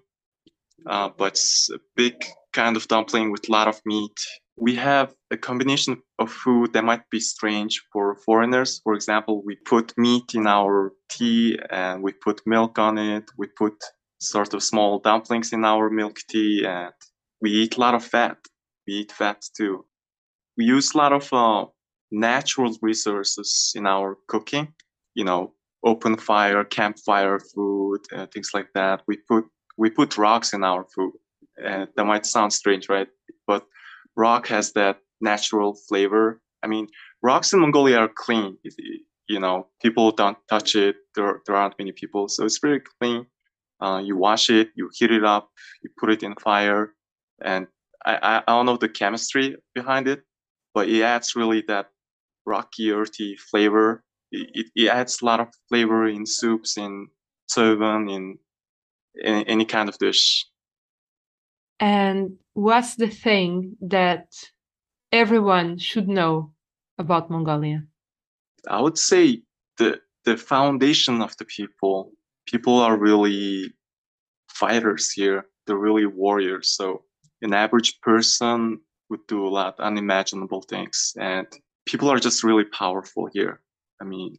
uh, 0.86 1.10
but 1.18 1.40
a 1.74 1.80
big 1.96 2.16
kind 2.54 2.78
of 2.78 2.88
dumpling 2.88 3.32
with 3.32 3.48
a 3.50 3.52
lot 3.52 3.68
of 3.68 3.80
meat. 3.86 4.18
We 4.58 4.76
have 4.76 5.14
a 5.32 5.38
combination 5.38 6.02
of 6.20 6.32
food 6.32 6.74
that 6.74 6.84
might 6.84 7.10
be 7.10 7.20
strange 7.20 7.82
for 7.92 8.16
foreigners. 8.26 8.82
For 8.84 8.94
example, 8.94 9.42
we 9.46 9.56
put 9.56 9.98
meat 9.98 10.36
in 10.36 10.48
our 10.48 10.94
tea 11.10 11.58
and 11.70 12.04
we 12.04 12.12
put 12.12 12.42
milk 12.46 12.78
on 12.78 12.98
it. 12.98 13.24
We 13.38 13.48
put 13.58 13.76
sort 14.20 14.54
of 14.54 14.62
small 14.64 15.00
dumplings 15.00 15.54
in 15.54 15.64
our 15.64 15.90
milk 15.90 16.18
tea 16.30 16.66
and 16.66 16.94
we 17.42 17.52
eat 17.52 17.78
a 17.78 17.80
lot 17.80 17.96
of 17.96 18.04
fat. 18.04 18.38
We 18.86 18.94
eat 18.96 19.12
fat 19.12 19.46
too. 19.56 19.86
We 20.58 20.66
use 20.66 20.94
a 20.94 20.98
lot 20.98 21.14
of 21.14 21.32
uh, 21.32 21.66
natural 22.12 22.76
resources 22.82 23.72
in 23.76 23.88
our 23.88 24.18
cooking. 24.28 24.74
You 25.16 25.24
know, 25.24 25.54
open 25.84 26.18
fire, 26.18 26.64
campfire 26.64 27.40
food, 27.40 28.02
uh, 28.14 28.26
things 28.28 28.52
like 28.54 28.68
that. 28.74 29.02
We 29.08 29.18
put 29.18 29.46
we 29.78 29.90
put 29.90 30.18
rocks 30.18 30.54
in 30.54 30.64
our 30.64 30.86
food. 30.94 31.14
Uh, 31.66 31.86
that 31.96 32.06
might 32.06 32.26
sound 32.26 32.54
strange, 32.54 32.90
right? 32.90 33.08
But 33.48 33.66
rock 34.16 34.48
has 34.48 34.74
that 34.74 35.00
natural 35.22 35.76
flavor. 35.88 36.42
I 36.64 36.68
mean, 36.68 36.88
rocks 37.22 37.54
in 37.54 37.60
Mongolia 37.62 38.00
are 38.00 38.12
clean. 38.14 38.58
You 39.28 39.40
know, 39.40 39.68
people 39.82 40.12
don't 40.12 40.38
touch 40.50 40.76
it. 40.76 40.98
There, 41.16 41.42
there 41.46 41.56
aren't 41.56 41.80
many 41.80 41.92
people, 41.92 42.28
so 42.28 42.46
it's 42.46 42.60
very 42.60 42.82
clean. 43.00 43.26
Uh, 43.80 44.02
you 44.04 44.18
wash 44.18 44.50
it, 44.50 44.70
you 44.76 44.90
heat 44.94 45.12
it 45.12 45.24
up, 45.24 45.50
you 45.82 45.90
put 45.98 46.10
it 46.10 46.24
in 46.24 46.36
fire, 46.36 46.94
and 47.42 47.68
I, 48.06 48.42
I 48.46 48.52
don't 48.52 48.66
know 48.66 48.76
the 48.76 48.90
chemistry 48.90 49.56
behind 49.74 50.08
it, 50.10 50.24
but 50.74 50.90
it 50.90 51.02
adds 51.02 51.36
really 51.36 51.64
that 51.70 51.88
rocky, 52.46 52.92
earthy 52.92 53.38
flavor 53.38 54.04
it, 54.32 54.68
it 54.76 54.90
adds 54.90 55.22
a 55.22 55.26
lot 55.26 55.40
of 55.40 55.48
flavor 55.68 56.08
in 56.08 56.26
soups, 56.26 56.78
in 56.78 57.08
tsuban, 57.50 58.12
in, 58.12 58.38
in 59.16 59.44
any 59.48 59.66
kind 59.66 59.90
of 59.90 59.98
dish. 59.98 60.46
And 61.80 62.38
what's 62.54 62.96
the 62.96 63.08
thing 63.08 63.78
that 63.82 64.28
everyone 65.12 65.78
should 65.78 66.08
know 66.08 66.54
about 66.98 67.30
Mongolia? 67.30 67.84
I 68.68 68.82
would 68.82 68.98
say 68.98 69.42
the 69.78 70.02
the 70.26 70.38
foundation 70.38 71.22
of 71.22 71.36
the 71.38 71.46
people. 71.46 72.12
People 72.46 72.80
are 72.80 72.98
really 72.98 73.74
fighters 74.50 75.12
here. 75.12 75.46
They're 75.66 75.78
really 75.78 76.06
warriors. 76.06 76.76
So 76.76 77.04
an 77.42 77.54
average 77.54 78.02
person 78.02 78.82
would 79.10 79.26
do 79.28 79.48
a 79.48 79.50
lot 79.50 79.80
unimaginable 79.80 80.62
things, 80.64 81.14
and 81.18 81.48
people 81.86 82.10
are 82.10 82.20
just 82.20 82.44
really 82.44 82.66
powerful 82.66 83.30
here. 83.34 83.62
I 84.02 84.06
mean, 84.06 84.38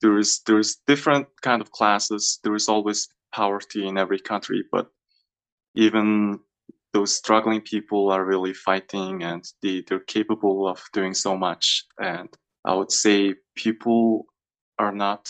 there 0.00 0.18
is 0.18 0.40
there's 0.46 0.78
different 0.86 1.28
kind 1.42 1.60
of 1.60 1.70
classes. 1.70 2.38
There 2.42 2.54
is 2.54 2.68
always 2.68 3.08
poverty 3.32 3.86
in 3.86 3.98
every 3.98 4.18
country, 4.18 4.64
but 4.72 4.88
even 5.74 6.40
those 6.92 7.14
struggling 7.14 7.60
people 7.60 8.10
are 8.10 8.24
really 8.24 8.52
fighting 8.52 9.22
and 9.22 9.44
they, 9.62 9.84
they're 9.86 10.00
capable 10.00 10.66
of 10.66 10.82
doing 10.92 11.14
so 11.14 11.36
much. 11.36 11.84
And 11.98 12.28
I 12.64 12.74
would 12.74 12.90
say 12.90 13.34
people 13.54 14.26
are 14.78 14.92
not 14.92 15.28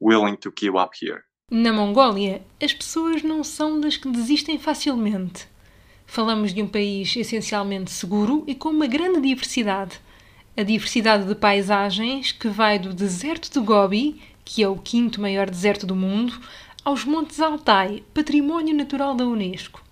willing 0.00 0.36
to 0.38 0.50
give 0.50 0.74
up 0.74 0.92
here. 0.94 1.24
Na 1.50 1.72
Mongólia, 1.72 2.42
as 2.60 2.72
pessoas 2.72 3.22
não 3.22 3.44
são 3.44 3.80
das 3.80 3.96
que 3.96 4.10
desistem 4.10 4.58
facilmente. 4.58 5.46
Falamos 6.06 6.52
de 6.52 6.62
um 6.62 6.68
país 6.68 7.14
essencialmente 7.16 7.90
seguro 7.90 8.44
e 8.46 8.54
com 8.54 8.70
uma 8.70 8.86
grande 8.86 9.20
diversidade. 9.20 10.00
A 10.56 10.62
diversidade 10.62 11.26
de 11.26 11.34
paisagens 11.34 12.30
que 12.30 12.46
vai 12.46 12.78
do 12.78 12.94
deserto 12.94 13.52
de 13.52 13.58
Gobi, 13.58 14.22
que 14.44 14.62
é 14.62 14.68
o 14.68 14.76
quinto 14.76 15.20
maior 15.20 15.50
deserto 15.50 15.84
do 15.84 15.96
mundo, 15.96 16.40
aos 16.84 17.04
Montes 17.04 17.40
Altai, 17.40 18.04
património 18.14 18.72
natural 18.72 19.16
da 19.16 19.26
Unesco. 19.26 19.82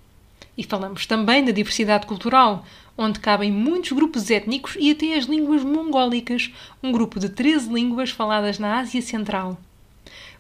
E 0.57 0.63
falamos 0.63 1.05
também 1.05 1.45
da 1.45 1.51
diversidade 1.51 2.07
cultural, 2.07 2.65
onde 2.97 3.19
cabem 3.19 3.51
muitos 3.51 3.91
grupos 3.91 4.31
étnicos 4.31 4.77
e 4.79 4.93
até 4.93 5.17
as 5.17 5.25
línguas 5.25 5.65
mongólicas, 5.65 6.53
um 6.81 6.93
grupo 6.93 7.19
de 7.19 7.29
13 7.29 7.69
línguas 7.69 8.11
faladas 8.11 8.61
na 8.61 8.79
Ásia 8.79 9.03
Central. 9.03 9.59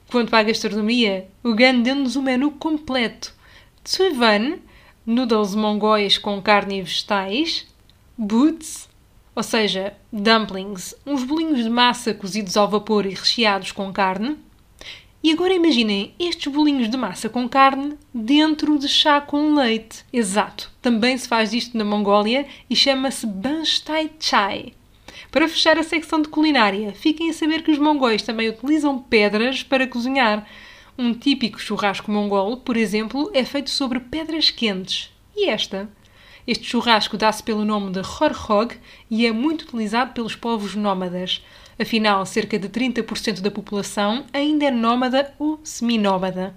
Quanto 0.09 0.37
à 0.37 0.43
gastronomia, 0.45 1.27
o 1.43 1.53
GAN 1.53 1.81
deu-nos 1.81 2.15
o 2.15 2.23
menu 2.23 2.53
completo. 2.53 3.35
Tsuivan, 3.83 4.59
noodles 5.05 5.57
mongóis 5.57 6.17
com 6.17 6.41
carne 6.41 6.79
e 6.79 6.83
vegetais, 6.83 7.67
boots, 8.17 8.92
ou 9.35 9.43
seja, 9.43 9.95
dumplings, 10.13 10.95
uns 11.07 11.25
bolinhos 11.25 11.63
de 11.63 11.71
massa 11.71 12.13
cozidos 12.13 12.57
ao 12.57 12.69
vapor 12.69 13.07
e 13.07 13.11
recheados 13.11 13.73
com 13.73 13.93
carne. 13.93 14.37
E 15.23 15.33
agora 15.33 15.55
imaginem 15.55 16.15
estes 16.19 16.53
bolinhos 16.53 16.91
de 16.91 16.97
massa 16.97 17.29
com 17.29 17.49
carne 17.49 17.97
dentro 18.13 18.79
de 18.79 18.89
chá 18.89 19.21
com 19.21 19.55
leite. 19.55 20.05
Exato, 20.13 20.71
também 20.83 21.17
se 21.17 21.29
faz 21.29 21.53
isto 21.53 21.79
na 21.79 21.85
Mongólia 21.85 22.47
e 22.69 22.75
chama-se 22.75 23.27
Banstai 23.27 24.11
Chai. 24.19 24.73
Para 25.31 25.49
fechar 25.49 25.79
a 25.79 25.83
secção 25.83 26.21
de 26.21 26.29
culinária, 26.29 26.93
fiquem 26.93 27.31
a 27.31 27.33
saber 27.33 27.63
que 27.63 27.71
os 27.71 27.79
mongóis 27.79 28.23
também 28.23 28.49
utilizam 28.49 28.99
pedras 28.99 29.63
para 29.63 29.87
cozinhar. 29.87 30.47
Um 30.99 31.15
típico 31.15 31.59
churrasco 31.59 32.11
mongol, 32.11 32.59
por 32.59 32.77
exemplo, 32.77 33.31
é 33.33 33.45
feito 33.45 33.71
sobre 33.71 33.99
pedras 33.99 34.51
quentes. 34.51 35.11
E 35.35 35.49
esta? 35.49 35.89
Este 36.45 36.65
churrasco 36.65 37.17
dá-se 37.17 37.43
pelo 37.43 37.65
nome 37.65 37.93
de 37.93 38.01
Horhog 38.01 38.77
e 39.09 39.27
é 39.27 39.33
muito 39.33 39.63
utilizado 39.63 40.13
pelos 40.13 40.35
povos 40.35 40.75
nómadas. 40.75 41.45
Afinal, 41.81 42.27
cerca 42.27 42.59
de 42.59 42.69
30% 42.69 43.41
da 43.41 43.51
população 43.51 44.25
ainda 44.33 44.65
é 44.65 44.71
nómada 44.71 45.33
ou 45.39 45.61
seminómada. 45.63 46.55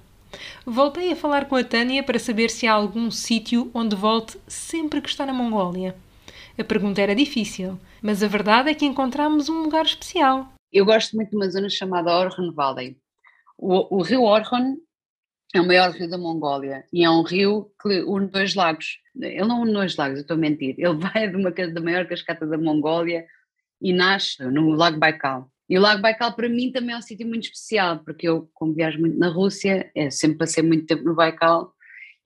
Voltei 0.65 1.11
a 1.11 1.15
falar 1.15 1.45
com 1.45 1.55
a 1.55 1.63
Tânia 1.63 2.01
para 2.01 2.17
saber 2.17 2.49
se 2.49 2.65
há 2.65 2.73
algum 2.73 3.11
sítio 3.11 3.69
onde 3.73 3.95
volte 3.95 4.37
sempre 4.47 5.01
que 5.01 5.09
está 5.09 5.23
na 5.25 5.33
Mongólia. 5.33 5.95
A 6.57 6.63
pergunta 6.63 7.01
era 7.01 7.15
difícil, 7.15 7.79
mas 8.01 8.23
a 8.23 8.27
verdade 8.27 8.69
é 8.69 8.73
que 8.73 8.85
encontramos 8.85 9.49
um 9.49 9.61
lugar 9.61 9.85
especial. 9.85 10.51
Eu 10.73 10.85
gosto 10.85 11.15
muito 11.15 11.29
de 11.29 11.35
uma 11.35 11.49
zona 11.49 11.69
chamada 11.69 12.11
Orhon 12.11 12.51
Valley. 12.51 12.97
O, 13.57 13.97
o 13.97 14.01
rio 14.01 14.23
Orhon 14.23 14.77
é 15.53 15.61
o 15.61 15.67
maior 15.67 15.91
rio 15.91 16.09
da 16.09 16.17
Mongólia 16.17 16.83
e 16.91 17.03
é 17.03 17.09
um 17.09 17.21
rio 17.21 17.71
que 17.81 18.01
une 18.03 18.27
dois 18.27 18.55
lagos. 18.55 18.99
Ele 19.15 19.45
não 19.45 19.61
une 19.61 19.73
dois 19.73 19.95
lagos, 19.95 20.17
eu 20.17 20.21
estou 20.21 20.35
a 20.35 20.39
mentir. 20.39 20.75
Ele 20.77 20.93
vai 20.97 21.29
de 21.29 21.35
uma 21.35 21.51
da 21.51 21.81
maior 21.81 22.05
cascata 22.07 22.45
da 22.45 22.57
Mongólia 22.57 23.25
e 23.81 23.93
nasce 23.93 24.43
no 24.43 24.71
Lago 24.71 24.97
Baikal. 24.97 25.49
E 25.69 25.77
o 25.77 25.81
Lago 25.81 26.01
Baikal 26.01 26.33
para 26.33 26.47
mim 26.47 26.71
também 26.71 26.93
é 26.93 26.97
um 26.97 27.01
sítio 27.01 27.27
muito 27.27 27.43
especial, 27.43 27.99
porque 27.99 28.27
eu, 28.27 28.49
como 28.53 28.73
viajo 28.73 28.99
muito 28.99 29.17
na 29.17 29.29
Rússia, 29.29 29.89
é, 29.95 30.09
sempre 30.09 30.37
passei 30.37 30.63
muito 30.63 30.85
tempo 30.85 31.03
no 31.03 31.15
Baikal 31.15 31.75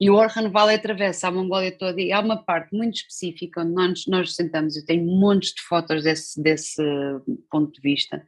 e 0.00 0.08
o 0.08 0.14
Orhan 0.14 0.48
Valley 0.48 0.76
atravessa 0.76 1.28
a 1.28 1.30
Mongólia 1.30 1.70
toda 1.76 2.00
e 2.00 2.10
há 2.10 2.20
uma 2.20 2.42
parte 2.42 2.74
muito 2.74 2.94
específica 2.94 3.60
onde 3.60 3.74
nós 3.74 4.06
nos 4.06 4.34
sentamos, 4.34 4.74
eu 4.74 4.84
tenho 4.86 5.04
montes 5.04 5.52
de 5.52 5.60
fotos 5.60 6.02
desse, 6.02 6.42
desse 6.42 6.82
ponto 7.50 7.70
de 7.70 7.80
vista, 7.82 8.26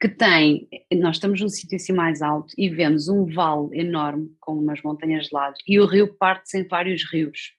que 0.00 0.08
tem, 0.08 0.68
nós 0.92 1.16
estamos 1.16 1.40
num 1.40 1.48
sítio 1.48 1.76
assim 1.76 1.92
mais 1.92 2.20
alto 2.20 2.52
e 2.58 2.68
vemos 2.68 3.08
um 3.08 3.24
vale 3.24 3.68
enorme 3.72 4.30
com 4.40 4.52
umas 4.52 4.82
montanhas 4.82 5.26
de 5.26 5.34
lado 5.34 5.54
e 5.66 5.80
o 5.80 5.86
rio 5.86 6.14
parte-se 6.14 6.58
em 6.58 6.68
vários 6.68 7.02
rios. 7.10 7.54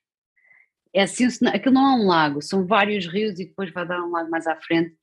É 0.94 1.02
assim, 1.02 1.26
aquilo 1.48 1.74
não 1.74 1.86
é 1.86 2.02
um 2.02 2.06
lago, 2.06 2.40
são 2.40 2.66
vários 2.66 3.06
rios 3.06 3.38
e 3.40 3.46
depois 3.46 3.72
vai 3.72 3.86
dar 3.86 4.02
um 4.02 4.10
lago 4.10 4.30
mais 4.30 4.46
à 4.46 4.56
frente, 4.56 4.94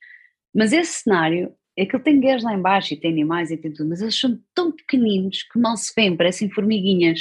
mas 0.54 0.71
esse 0.71 1.04
cenário 1.04 1.54
é 1.78 1.86
que 1.86 1.95
ele 1.95 2.04
tem 2.04 2.19
guerras 2.19 2.43
lá 2.43 2.54
embaixo 2.54 2.93
e 2.93 3.00
tem 3.00 3.12
animais 3.12 3.52
e 3.52 3.58
tem 3.58 3.71
tudo, 3.71 3.89
mas 3.89 4.02
eles 4.02 4.17
são 4.17 4.39
tão 4.54 4.71
pequeninos 4.71 5.43
que 5.43 5.60
mal 5.60 5.76
se 5.76 5.91
vêem, 5.93 6.15
parecem 6.15 6.50
formiguinhas. 6.50 7.19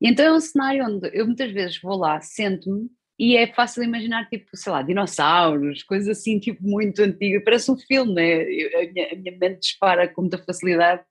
E 0.00 0.08
então 0.08 0.24
é 0.24 0.32
um 0.32 0.40
cenário 0.40 0.84
onde 0.86 1.10
eu 1.12 1.26
muitas 1.26 1.52
vezes 1.52 1.80
vou 1.80 1.96
lá, 1.96 2.20
sento-me 2.20 2.88
e 3.18 3.36
é 3.36 3.46
fácil 3.46 3.82
imaginar, 3.82 4.28
tipo, 4.28 4.48
sei 4.54 4.72
lá, 4.72 4.82
dinossauros, 4.82 5.82
coisas 5.82 6.08
assim, 6.08 6.38
tipo, 6.38 6.62
muito 6.62 7.02
antigas, 7.02 7.42
parece 7.44 7.70
um 7.70 7.76
filme, 7.76 8.14
né? 8.14 8.42
a, 8.42 8.92
minha, 8.92 9.12
a 9.12 9.16
minha 9.16 9.38
mente 9.38 9.60
dispara 9.60 10.08
com 10.08 10.22
muita 10.22 10.38
facilidade. 10.38 11.02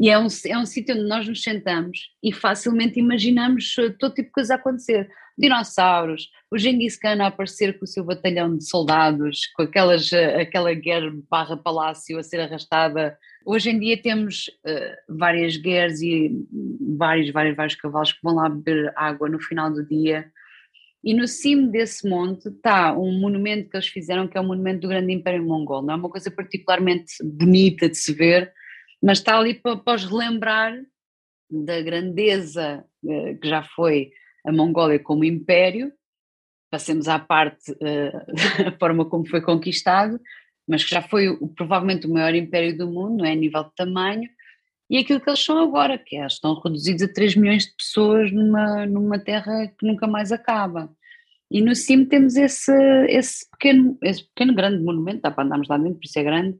E 0.00 0.10
é 0.10 0.18
um, 0.18 0.26
é 0.46 0.58
um 0.58 0.66
sítio 0.66 0.94
onde 0.94 1.08
nós 1.08 1.26
nos 1.26 1.42
sentamos 1.42 2.10
e 2.22 2.32
facilmente 2.32 3.00
imaginamos 3.00 3.74
todo 3.98 4.14
tipo 4.14 4.28
de 4.28 4.32
coisa 4.32 4.54
a 4.54 4.56
acontecer. 4.56 5.08
Dinossauros, 5.36 6.30
o 6.50 6.58
Genghis 6.58 6.96
Khan 6.96 7.22
a 7.22 7.28
aparecer 7.28 7.78
com 7.78 7.84
o 7.84 7.88
seu 7.88 8.04
batalhão 8.04 8.56
de 8.56 8.64
soldados, 8.64 9.46
com 9.56 9.62
aquelas, 9.62 10.12
aquela 10.12 10.72
guerra 10.74 11.12
barra 11.30 11.56
palácio 11.56 12.18
a 12.18 12.22
ser 12.22 12.40
arrastada 12.40 13.16
Hoje 13.50 13.70
em 13.70 13.80
dia 13.80 13.96
temos 13.96 14.48
uh, 14.48 15.16
várias 15.16 15.56
guerras 15.56 16.02
e 16.02 16.30
vários, 16.98 17.30
vários, 17.30 17.56
vários 17.56 17.74
cavalos 17.76 18.12
que 18.12 18.18
vão 18.22 18.34
lá 18.34 18.46
beber 18.46 18.92
água 18.94 19.26
no 19.26 19.40
final 19.40 19.72
do 19.72 19.82
dia. 19.82 20.30
E 21.02 21.14
no 21.14 21.28
cimo 21.28 21.70
desse 21.70 22.08
monte 22.08 22.48
está 22.48 22.92
um 22.92 23.20
monumento 23.20 23.70
que 23.70 23.76
eles 23.76 23.88
fizeram, 23.88 24.26
que 24.26 24.36
é 24.36 24.40
o 24.40 24.44
monumento 24.44 24.80
do 24.80 24.88
Grande 24.88 25.12
Império 25.12 25.44
Mongol. 25.44 25.82
Não 25.82 25.94
é 25.94 25.96
uma 25.96 26.10
coisa 26.10 26.30
particularmente 26.30 27.12
bonita 27.22 27.88
de 27.88 27.96
se 27.96 28.12
ver, 28.12 28.52
mas 29.02 29.18
está 29.18 29.38
ali 29.38 29.54
para, 29.54 29.76
para 29.76 29.94
os 29.94 30.04
relembrar 30.04 30.76
da 31.50 31.80
grandeza 31.80 32.84
uh, 33.04 33.38
que 33.38 33.48
já 33.48 33.62
foi 33.62 34.10
a 34.44 34.52
Mongólia 34.52 34.98
como 34.98 35.24
império. 35.24 35.92
Passemos 36.70 37.08
à 37.08 37.18
parte 37.18 37.70
uh, 37.72 38.66
a 38.68 38.78
forma 38.78 39.04
como 39.04 39.26
foi 39.26 39.40
conquistado, 39.40 40.20
mas 40.68 40.84
que 40.84 40.90
já 40.90 41.00
foi 41.00 41.38
provavelmente 41.56 42.06
o 42.06 42.12
maior 42.12 42.34
império 42.34 42.76
do 42.76 42.88
mundo, 42.90 43.18
não 43.18 43.24
é, 43.24 43.32
a 43.32 43.36
nível 43.36 43.64
de 43.64 43.74
tamanho, 43.76 44.28
e 44.90 44.96
aquilo 44.96 45.20
que 45.20 45.28
eles 45.28 45.44
são 45.44 45.58
agora, 45.58 45.98
que 45.98 46.16
é, 46.16 46.26
estão 46.26 46.54
reduzidos 46.54 47.02
a 47.02 47.12
3 47.12 47.36
milhões 47.36 47.64
de 47.66 47.74
pessoas 47.76 48.32
numa, 48.32 48.86
numa 48.86 49.18
terra 49.18 49.68
que 49.78 49.86
nunca 49.86 50.06
mais 50.06 50.32
acaba. 50.32 50.90
E 51.50 51.60
no 51.60 51.74
cimo 51.74 52.06
temos 52.06 52.36
esse, 52.36 52.72
esse, 53.08 53.48
pequeno, 53.50 53.98
esse 54.02 54.24
pequeno 54.28 54.54
grande 54.54 54.82
monumento, 54.82 55.22
dá 55.22 55.30
para 55.30 55.44
andarmos 55.44 55.68
lá 55.68 55.76
dentro, 55.76 55.98
por 55.98 56.04
isso 56.04 56.18
é 56.18 56.22
grande, 56.22 56.58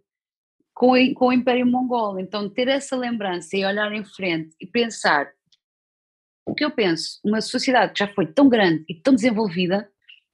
com, 0.74 0.92
com 1.14 1.26
o 1.28 1.32
Império 1.32 1.66
Mongol. 1.66 2.18
Então 2.18 2.48
ter 2.48 2.68
essa 2.68 2.96
lembrança 2.96 3.56
e 3.56 3.64
olhar 3.64 3.92
em 3.92 4.04
frente 4.04 4.54
e 4.60 4.66
pensar, 4.66 5.30
o 6.46 6.54
que 6.54 6.64
eu 6.64 6.70
penso, 6.70 7.20
uma 7.24 7.40
sociedade 7.40 7.92
que 7.92 7.98
já 7.98 8.08
foi 8.08 8.26
tão 8.26 8.48
grande 8.48 8.84
e 8.88 8.94
tão 8.94 9.14
desenvolvida, 9.14 9.88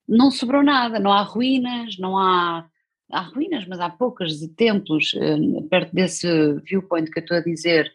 não 0.06 0.30
sobrou 0.30 0.62
nada, 0.62 0.98
não 0.98 1.12
há 1.12 1.22
ruínas, 1.22 1.96
não 1.98 2.18
há 2.18 2.68
há 3.14 3.20
ruínas, 3.20 3.66
mas 3.66 3.80
há 3.80 3.88
poucas 3.88 4.38
de 4.38 4.48
templos 4.48 5.14
uh, 5.14 5.68
perto 5.68 5.94
desse 5.94 6.26
viewpoint 6.64 7.10
que 7.10 7.20
eu 7.20 7.22
estou 7.22 7.36
a 7.36 7.40
dizer. 7.40 7.90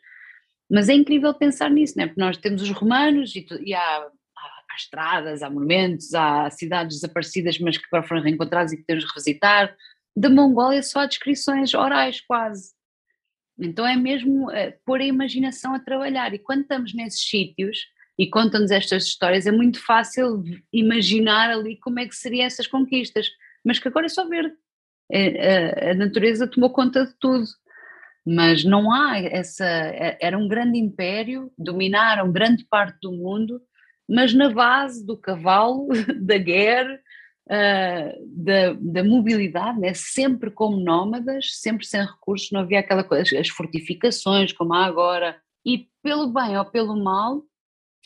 Mas 0.72 0.88
é 0.88 0.94
incrível 0.94 1.34
pensar 1.34 1.70
nisso, 1.70 1.98
né? 1.98 2.08
porque 2.08 2.22
nós 2.22 2.38
temos 2.38 2.62
os 2.62 2.72
romanos 2.72 3.36
e, 3.36 3.46
e 3.62 3.74
há, 3.74 3.80
há, 3.80 4.08
há, 4.08 4.76
estradas, 4.78 5.44
há 5.44 5.50
monumentos, 5.50 6.14
há 6.14 6.50
cidades 6.50 6.98
desaparecidas, 7.02 7.60
mas 7.60 7.78
que 7.78 7.86
agora 7.92 8.08
foram 8.08 8.22
reencontradas 8.22 8.72
e 8.72 8.78
que 8.78 8.84
que 8.84 8.94
revisitar. 8.94 9.76
Da 10.16 10.30
Mongólia 10.30 10.82
só 10.82 11.02
há 11.02 11.06
descrições 11.06 11.74
orais, 11.74 12.22
quase. 12.22 12.72
Então 13.60 13.86
é 13.86 13.96
mesmo 13.96 14.50
uh, 14.50 14.74
pôr 14.86 15.02
a 15.02 15.06
imaginação 15.06 15.74
a 15.74 15.80
trabalhar. 15.80 16.34
E 16.34 16.40
quando 16.40 16.62
estamos 16.62 16.94
nesses 16.94 17.28
sítios 17.28 17.80
e 18.18 18.30
contam-nos 18.30 18.72
estas 18.72 19.06
histórias, 19.06 19.46
é 19.46 19.52
muito 19.52 19.84
fácil 19.84 20.44
imaginar 20.72 21.50
ali 21.50 21.78
como 21.78 22.00
é 22.00 22.08
que 22.08 22.16
seriam 22.16 22.46
essas 22.46 22.68
conquistas. 22.68 23.30
Mas 23.66 23.80
que 23.80 23.88
agora 23.90 24.06
é 24.06 24.10
só 24.10 24.28
ver 24.28 24.54
a, 25.12 25.92
a 25.92 25.94
natureza 25.96 26.48
tomou 26.48 26.70
conta 26.70 27.06
de 27.06 27.14
tudo. 27.20 27.46
Mas 28.26 28.64
não 28.64 28.92
há 28.92 29.18
essa. 29.18 29.66
É, 29.66 30.18
era 30.22 30.38
um 30.38 30.48
grande 30.48 30.78
império, 30.78 31.52
dominaram 31.58 32.32
grande 32.32 32.66
parte 32.66 32.98
do 33.02 33.12
mundo, 33.12 33.62
mas 34.08 34.34
na 34.34 34.50
base 34.50 35.06
do 35.06 35.18
cavalo, 35.18 35.88
da 36.22 36.38
guerra, 36.38 37.00
uh, 37.48 38.44
da, 38.44 38.74
da, 38.74 39.04
mobilidade, 39.04 39.80
né? 39.80 39.94
sempre 39.94 40.52
como 40.52 40.78
nómadas, 40.78 41.60
sempre 41.60 41.86
sem 41.86 42.02
recursos, 42.02 42.52
não 42.52 42.62
havia 42.62 42.80
aquela 42.80 43.04
coisa, 43.04 43.40
as 43.40 43.50
fortificações 43.50 44.54
como 44.54 44.74
há 44.74 44.86
agora. 44.86 45.40
E 45.66 45.88
pelo 46.04 46.28
bem 46.28 46.58
ou 46.58 46.66
pelo 46.66 47.02
mal, 47.02 47.44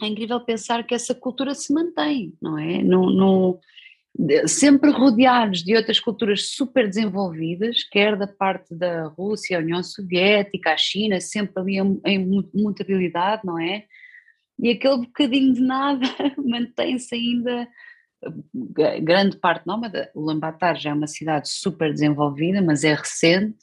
é 0.02 0.08
incrível 0.08 0.40
pensar 0.42 0.84
que 0.84 0.96
essa 0.96 1.14
cultura 1.14 1.54
se 1.54 1.74
mantém, 1.74 2.34
não 2.42 2.58
é? 2.58 2.82
Não, 2.82 3.10
não, 3.10 3.60
sempre 4.48 4.92
rodeados 4.92 5.64
de 5.64 5.76
outras 5.76 6.00
culturas 6.00 6.50
super 6.50 6.88
desenvolvidas, 6.88 7.84
quer 7.84 8.16
da 8.16 8.28
parte 8.28 8.74
da 8.76 9.08
Rússia, 9.08 9.58
a 9.58 9.62
União 9.62 9.82
Soviética, 9.82 10.72
a 10.72 10.78
China, 10.78 11.20
sempre 11.20 11.60
ali 11.60 12.00
em, 12.06 12.46
mutabilidade, 12.54 13.42
não 13.44 13.60
é? 13.60 13.86
E 14.60 14.70
aquele 14.70 14.98
bocadinho 14.98 15.54
de 15.54 15.62
nada 15.62 16.06
mantém-se 16.38 17.16
ainda 17.16 17.68
grande 19.02 19.38
parte 19.38 19.66
nómada. 19.66 20.12
Lambatar 20.16 20.80
já 20.80 20.92
é 20.92 20.94
uma 20.94 21.08
cidade 21.08 21.50
super 21.50 21.92
desenvolvida, 21.92 22.62
mas 22.62 22.84
é 22.84 22.94
recente 22.94 23.58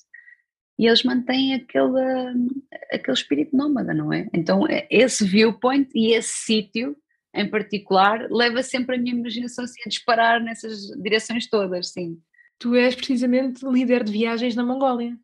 e 0.81 0.87
eles 0.87 1.03
mantêm 1.03 1.53
aquele, 1.53 2.49
aquele 2.91 3.15
espírito 3.15 3.55
nómada, 3.55 3.93
não 3.93 4.11
é? 4.11 4.27
Então, 4.33 4.67
é, 4.67 4.87
esse 4.91 5.27
viewpoint 5.27 5.91
e 5.95 6.15
esse 6.15 6.33
sítio 6.33 6.97
em 7.35 7.49
particular 7.49 8.29
leva 8.31 8.63
sempre 8.63 8.97
a 8.97 8.99
minha 8.99 9.15
imaginação 9.15 9.65
assim, 9.65 9.81
a 9.85 9.89
disparar 9.89 10.43
nessas 10.43 10.89
direções 11.03 11.49
todas, 11.49 11.93
sim. 11.93 12.19
Tu 12.59 12.75
és 12.75 12.95
precisamente 12.95 13.65
líder 13.65 14.05
de 14.05 14.13
viagens 14.13 14.55
na 14.55 14.65
Mongólia. 14.65 15.17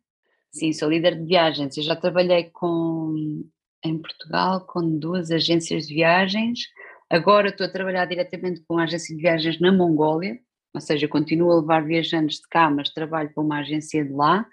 Sim, 0.51 0.73
sou 0.73 0.89
líder 0.89 1.15
de 1.15 1.25
viagens. 1.25 1.77
Eu 1.77 1.83
já 1.83 1.95
trabalhei 1.95 2.49
com, 2.51 3.43
em 3.85 3.97
Portugal 3.99 4.65
com 4.65 4.97
duas 4.97 5.29
agências 5.29 5.87
de 5.87 5.93
viagens. 5.93 6.61
Agora 7.09 7.49
estou 7.49 7.65
a 7.67 7.71
trabalhar 7.71 8.05
diretamente 8.05 8.61
com 8.67 8.79
a 8.79 8.83
agência 8.83 9.15
de 9.15 9.21
viagens 9.21 9.59
na 9.59 9.71
Mongólia, 9.71 10.39
ou 10.73 10.81
seja, 10.81 11.07
continuo 11.07 11.51
a 11.51 11.59
levar 11.59 11.85
viajantes 11.85 12.37
de 12.37 12.47
cá, 12.49 12.69
mas 12.69 12.89
trabalho 12.89 13.31
para 13.33 13.43
uma 13.43 13.59
agência 13.59 14.03
de 14.03 14.11
lá 14.11 14.45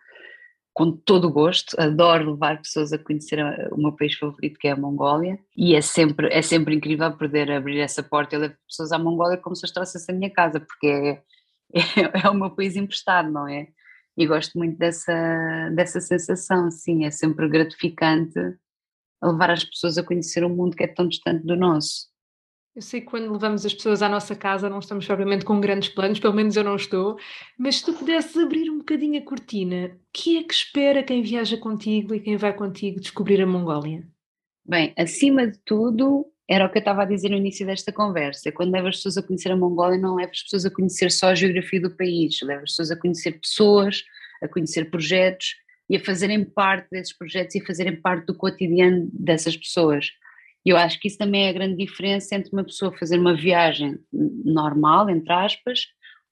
com 0.74 0.90
todo 0.90 1.28
o 1.28 1.32
gosto, 1.32 1.80
adoro 1.80 2.32
levar 2.32 2.60
pessoas 2.60 2.92
a 2.92 2.98
conhecer 2.98 3.38
o 3.70 3.76
meu 3.80 3.92
país 3.92 4.14
favorito 4.14 4.58
que 4.58 4.66
é 4.66 4.72
a 4.72 4.76
Mongólia 4.76 5.38
e 5.56 5.76
é 5.76 5.80
sempre, 5.80 6.26
é 6.32 6.42
sempre 6.42 6.74
incrível 6.74 7.16
poder 7.16 7.48
abrir 7.52 7.78
essa 7.78 8.02
porta 8.02 8.34
e 8.34 8.38
levar 8.38 8.58
pessoas 8.66 8.90
à 8.90 8.98
Mongólia 8.98 9.38
como 9.38 9.54
se 9.54 9.64
as 9.64 9.70
trouxesse 9.70 10.10
a 10.10 10.14
minha 10.14 10.30
casa, 10.30 10.58
porque 10.58 10.86
é, 10.86 11.22
é, 12.00 12.26
é, 12.26 12.28
o 12.28 12.34
meu 12.34 12.50
país 12.50 12.74
emprestado, 12.74 13.30
não 13.30 13.46
é? 13.46 13.68
E 14.16 14.26
gosto 14.26 14.58
muito 14.58 14.76
dessa, 14.76 15.70
dessa 15.74 16.00
sensação, 16.00 16.70
sim, 16.70 17.04
é 17.04 17.10
sempre 17.10 17.48
gratificante 17.48 18.38
levar 19.22 19.50
as 19.50 19.64
pessoas 19.64 19.96
a 19.96 20.02
conhecer 20.02 20.44
um 20.44 20.54
mundo 20.54 20.76
que 20.76 20.84
é 20.84 20.88
tão 20.88 21.06
distante 21.06 21.46
do 21.46 21.56
nosso. 21.56 22.08
Eu 22.74 22.82
sei 22.82 23.00
que 23.00 23.06
quando 23.06 23.32
levamos 23.32 23.64
as 23.64 23.72
pessoas 23.72 24.02
à 24.02 24.08
nossa 24.08 24.34
casa 24.34 24.68
não 24.68 24.80
estamos 24.80 25.06
propriamente 25.06 25.44
com 25.44 25.60
grandes 25.60 25.90
planos, 25.90 26.18
pelo 26.18 26.34
menos 26.34 26.56
eu 26.56 26.64
não 26.64 26.74
estou, 26.74 27.16
mas 27.56 27.76
se 27.76 27.84
tu 27.84 27.92
pudesses 27.92 28.36
abrir 28.36 28.68
um 28.68 28.78
bocadinho 28.78 29.20
a 29.20 29.24
cortina, 29.24 29.92
o 29.94 29.98
que 30.12 30.38
é 30.38 30.42
que 30.42 30.52
espera 30.52 31.04
quem 31.04 31.22
viaja 31.22 31.56
contigo 31.56 32.12
e 32.12 32.18
quem 32.18 32.36
vai 32.36 32.52
contigo 32.52 32.98
descobrir 32.98 33.40
a 33.40 33.46
Mongólia? 33.46 34.04
Bem, 34.66 34.92
acima 34.98 35.46
de 35.46 35.56
tudo, 35.58 36.26
era 36.48 36.66
o 36.66 36.68
que 36.68 36.78
eu 36.78 36.80
estava 36.80 37.02
a 37.02 37.04
dizer 37.04 37.28
no 37.28 37.36
início 37.36 37.64
desta 37.64 37.92
conversa, 37.92 38.50
quando 38.50 38.72
leva 38.72 38.88
as 38.88 38.96
pessoas 38.96 39.18
a 39.18 39.22
conhecer 39.22 39.52
a 39.52 39.56
Mongólia, 39.56 39.96
não 39.96 40.16
leva 40.16 40.32
as 40.32 40.42
pessoas 40.42 40.66
a 40.66 40.70
conhecer 40.70 41.12
só 41.12 41.28
a 41.28 41.34
geografia 41.36 41.80
do 41.80 41.96
país, 41.96 42.40
leva 42.42 42.64
as 42.64 42.70
pessoas 42.70 42.90
a 42.90 42.96
conhecer 42.96 43.38
pessoas, 43.38 44.02
a 44.42 44.48
conhecer 44.48 44.90
projetos 44.90 45.54
e 45.88 45.96
a 45.96 46.00
fazerem 46.00 46.44
parte 46.44 46.88
desses 46.90 47.16
projetos 47.16 47.54
e 47.54 47.64
fazerem 47.64 47.94
parte 47.94 48.26
do 48.26 48.34
cotidiano 48.34 49.08
dessas 49.12 49.56
pessoas 49.56 50.10
e 50.64 50.70
eu 50.70 50.76
acho 50.76 50.98
que 50.98 51.08
isso 51.08 51.18
também 51.18 51.46
é 51.46 51.50
a 51.50 51.52
grande 51.52 51.76
diferença 51.76 52.34
entre 52.34 52.50
uma 52.52 52.64
pessoa 52.64 52.96
fazer 52.96 53.18
uma 53.18 53.36
viagem 53.36 53.98
normal, 54.12 55.10
entre 55.10 55.32
aspas, 55.32 55.80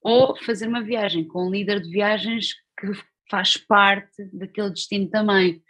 ou 0.02 0.36
fazer 0.36 0.66
uma 0.66 0.82
viagem 0.82 1.26
com 1.26 1.46
um 1.46 1.50
líder 1.50 1.80
de 1.80 1.90
viagens 1.90 2.54
que 2.80 2.90
faz 3.30 3.56
parte 3.56 4.24
daquele 4.32 4.70
destino 4.70 5.08
também. 5.08 5.62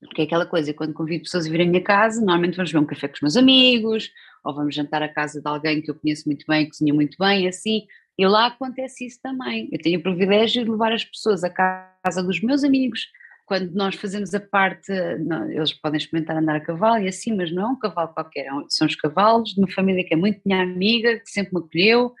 Porque 0.00 0.22
é 0.22 0.24
aquela 0.24 0.46
coisa, 0.46 0.72
quando 0.74 0.92
convido 0.92 1.24
pessoas 1.24 1.46
a 1.46 1.50
vir 1.50 1.62
à 1.62 1.64
minha 1.64 1.82
casa, 1.82 2.20
normalmente 2.20 2.56
vamos 2.56 2.72
beber 2.72 2.84
um 2.84 2.86
café 2.86 3.08
com 3.08 3.14
os 3.14 3.20
meus 3.20 3.36
amigos, 3.36 4.10
ou 4.44 4.54
vamos 4.54 4.74
jantar 4.74 5.02
à 5.02 5.08
casa 5.08 5.40
de 5.40 5.48
alguém 5.48 5.80
que 5.80 5.90
eu 5.90 5.94
conheço 5.94 6.24
muito 6.26 6.44
bem, 6.46 6.68
cozinha 6.68 6.92
muito 6.92 7.16
bem, 7.18 7.48
assim. 7.48 7.86
E 8.18 8.26
lá 8.26 8.46
acontece 8.46 9.06
isso 9.06 9.18
também. 9.22 9.68
Eu 9.72 9.78
tenho 9.80 9.98
o 9.98 10.02
privilégio 10.02 10.64
de 10.64 10.70
levar 10.70 10.92
as 10.92 11.04
pessoas 11.04 11.42
à 11.42 11.50
casa 11.50 12.22
dos 12.22 12.40
meus 12.40 12.62
amigos, 12.62 13.08
quando 13.46 13.72
nós 13.72 13.94
fazemos 13.96 14.34
a 14.34 14.40
parte, 14.40 14.90
não, 15.18 15.50
eles 15.50 15.72
podem 15.72 15.98
experimentar 15.98 16.36
andar 16.36 16.56
a 16.56 16.60
cavalo 16.60 17.04
e 17.04 17.08
assim, 17.08 17.34
mas 17.36 17.52
não 17.52 17.62
é 17.62 17.66
um 17.68 17.78
cavalo 17.78 18.12
qualquer, 18.14 18.46
é 18.46 18.50
são 18.68 18.86
os 18.86 18.96
cavalos 18.96 19.50
de 19.50 19.60
uma 19.60 19.70
família 19.70 20.04
que 20.04 20.14
é 20.14 20.16
muito 20.16 20.40
minha 20.44 20.62
amiga, 20.62 21.18
que 21.20 21.30
sempre 21.30 21.54
me 21.54 21.60
acolheu 21.60 22.14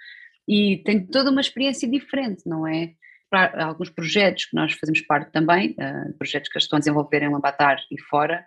e 0.46 0.82
tem 0.84 1.06
toda 1.06 1.30
uma 1.30 1.40
experiência 1.40 1.88
diferente, 1.88 2.42
não 2.46 2.66
é? 2.66 2.92
Para 3.30 3.64
alguns 3.64 3.88
projetos 3.88 4.44
que 4.44 4.54
nós 4.54 4.74
fazemos 4.74 5.00
parte 5.00 5.32
também, 5.32 5.70
uh, 5.70 6.12
projetos 6.18 6.50
que 6.50 6.58
estão 6.58 6.76
a 6.76 6.80
desenvolver 6.80 7.22
em 7.22 7.30
Lambatar 7.30 7.78
e 7.90 8.00
fora, 8.02 8.46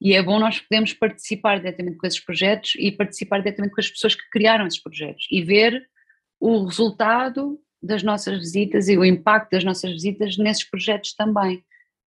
e 0.00 0.14
é 0.14 0.22
bom 0.22 0.38
nós 0.38 0.60
podermos 0.60 0.92
participar 0.94 1.58
diretamente 1.58 1.96
com 1.96 2.06
esses 2.06 2.20
projetos 2.20 2.74
e 2.76 2.90
participar 2.92 3.38
diretamente 3.38 3.74
com 3.74 3.80
as 3.80 3.90
pessoas 3.90 4.14
que 4.14 4.28
criaram 4.30 4.66
esses 4.66 4.80
projetos 4.80 5.26
e 5.30 5.42
ver 5.42 5.82
o 6.40 6.64
resultado 6.64 7.58
das 7.82 8.02
nossas 8.02 8.38
visitas 8.38 8.88
e 8.88 8.96
o 8.96 9.04
impacto 9.04 9.50
das 9.50 9.64
nossas 9.64 9.90
visitas 9.90 10.36
nesses 10.38 10.64
projetos 10.64 11.14
também 11.14 11.64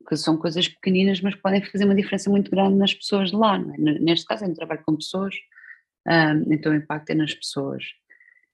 que 0.08 0.16
são 0.16 0.38
coisas 0.38 0.68
pequeninas, 0.68 1.22
mas 1.22 1.36
podem 1.36 1.64
fazer 1.64 1.86
uma 1.86 1.96
diferença 1.96 2.30
muito 2.30 2.50
grande 2.52 2.76
nas 2.76 2.94
pessoas 2.94 3.30
de 3.30 3.36
lá, 3.36 3.58
é? 3.58 3.78
Neste 3.78 4.26
caso, 4.26 4.46
eu 4.46 4.54
trabalho 4.54 4.84
com 4.86 4.96
pessoas, 4.96 5.36
um, 6.08 6.54
então 6.54 6.72
o 6.72 6.76
impacto 6.76 7.10
é 7.12 7.16
nas 7.16 7.34
pessoas. 7.34 7.84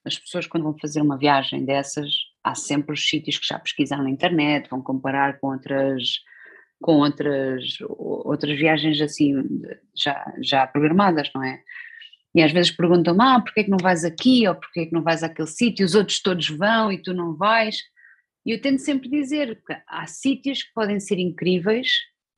As 0.06 0.18
pessoas, 0.18 0.48
quando 0.48 0.64
vão 0.64 0.78
fazer 0.78 1.02
uma 1.02 1.18
viagem 1.18 1.66
dessas, 1.66 2.10
há 2.44 2.56
sempre 2.56 2.94
os 2.94 3.08
sítios 3.08 3.38
que 3.38 3.48
já 3.48 3.60
pesquisaram 3.60 4.04
na 4.04 4.10
internet, 4.10 4.70
vão 4.70 4.82
comparar 4.82 5.40
com 5.40 5.48
outras 5.48 6.22
com 6.82 6.98
outras, 6.98 7.78
outras 7.90 8.56
viagens 8.56 9.02
assim 9.02 9.34
já, 9.96 10.34
já 10.42 10.68
programadas, 10.68 11.30
não 11.34 11.44
é? 11.44 11.60
E 12.36 12.42
às 12.44 12.52
vezes 12.52 12.72
perguntam-me, 12.72 13.24
ah, 13.24 13.40
porquê 13.40 13.62
é 13.62 13.64
que 13.64 13.70
não 13.72 13.80
vais 13.80 14.04
aqui, 14.04 14.48
ou 14.48 14.54
porquê 14.54 14.82
é 14.82 14.86
que 14.86 14.94
não 14.94 15.02
vais 15.02 15.24
àquele 15.24 15.48
sítio, 15.48 15.86
os 15.86 15.96
outros 15.96 16.22
todos 16.22 16.48
vão 16.50 16.92
e 16.92 17.02
tu 17.02 17.14
não 17.14 17.36
vais. 17.36 17.78
E 18.48 18.52
eu 18.52 18.62
tento 18.62 18.80
sempre 18.80 19.10
dizer 19.10 19.62
que 19.68 19.76
há 19.86 20.08
sítios 20.08 20.64
que 20.64 20.74
podem 20.74 21.02
ser 21.02 21.20
incríveis, 21.20 21.90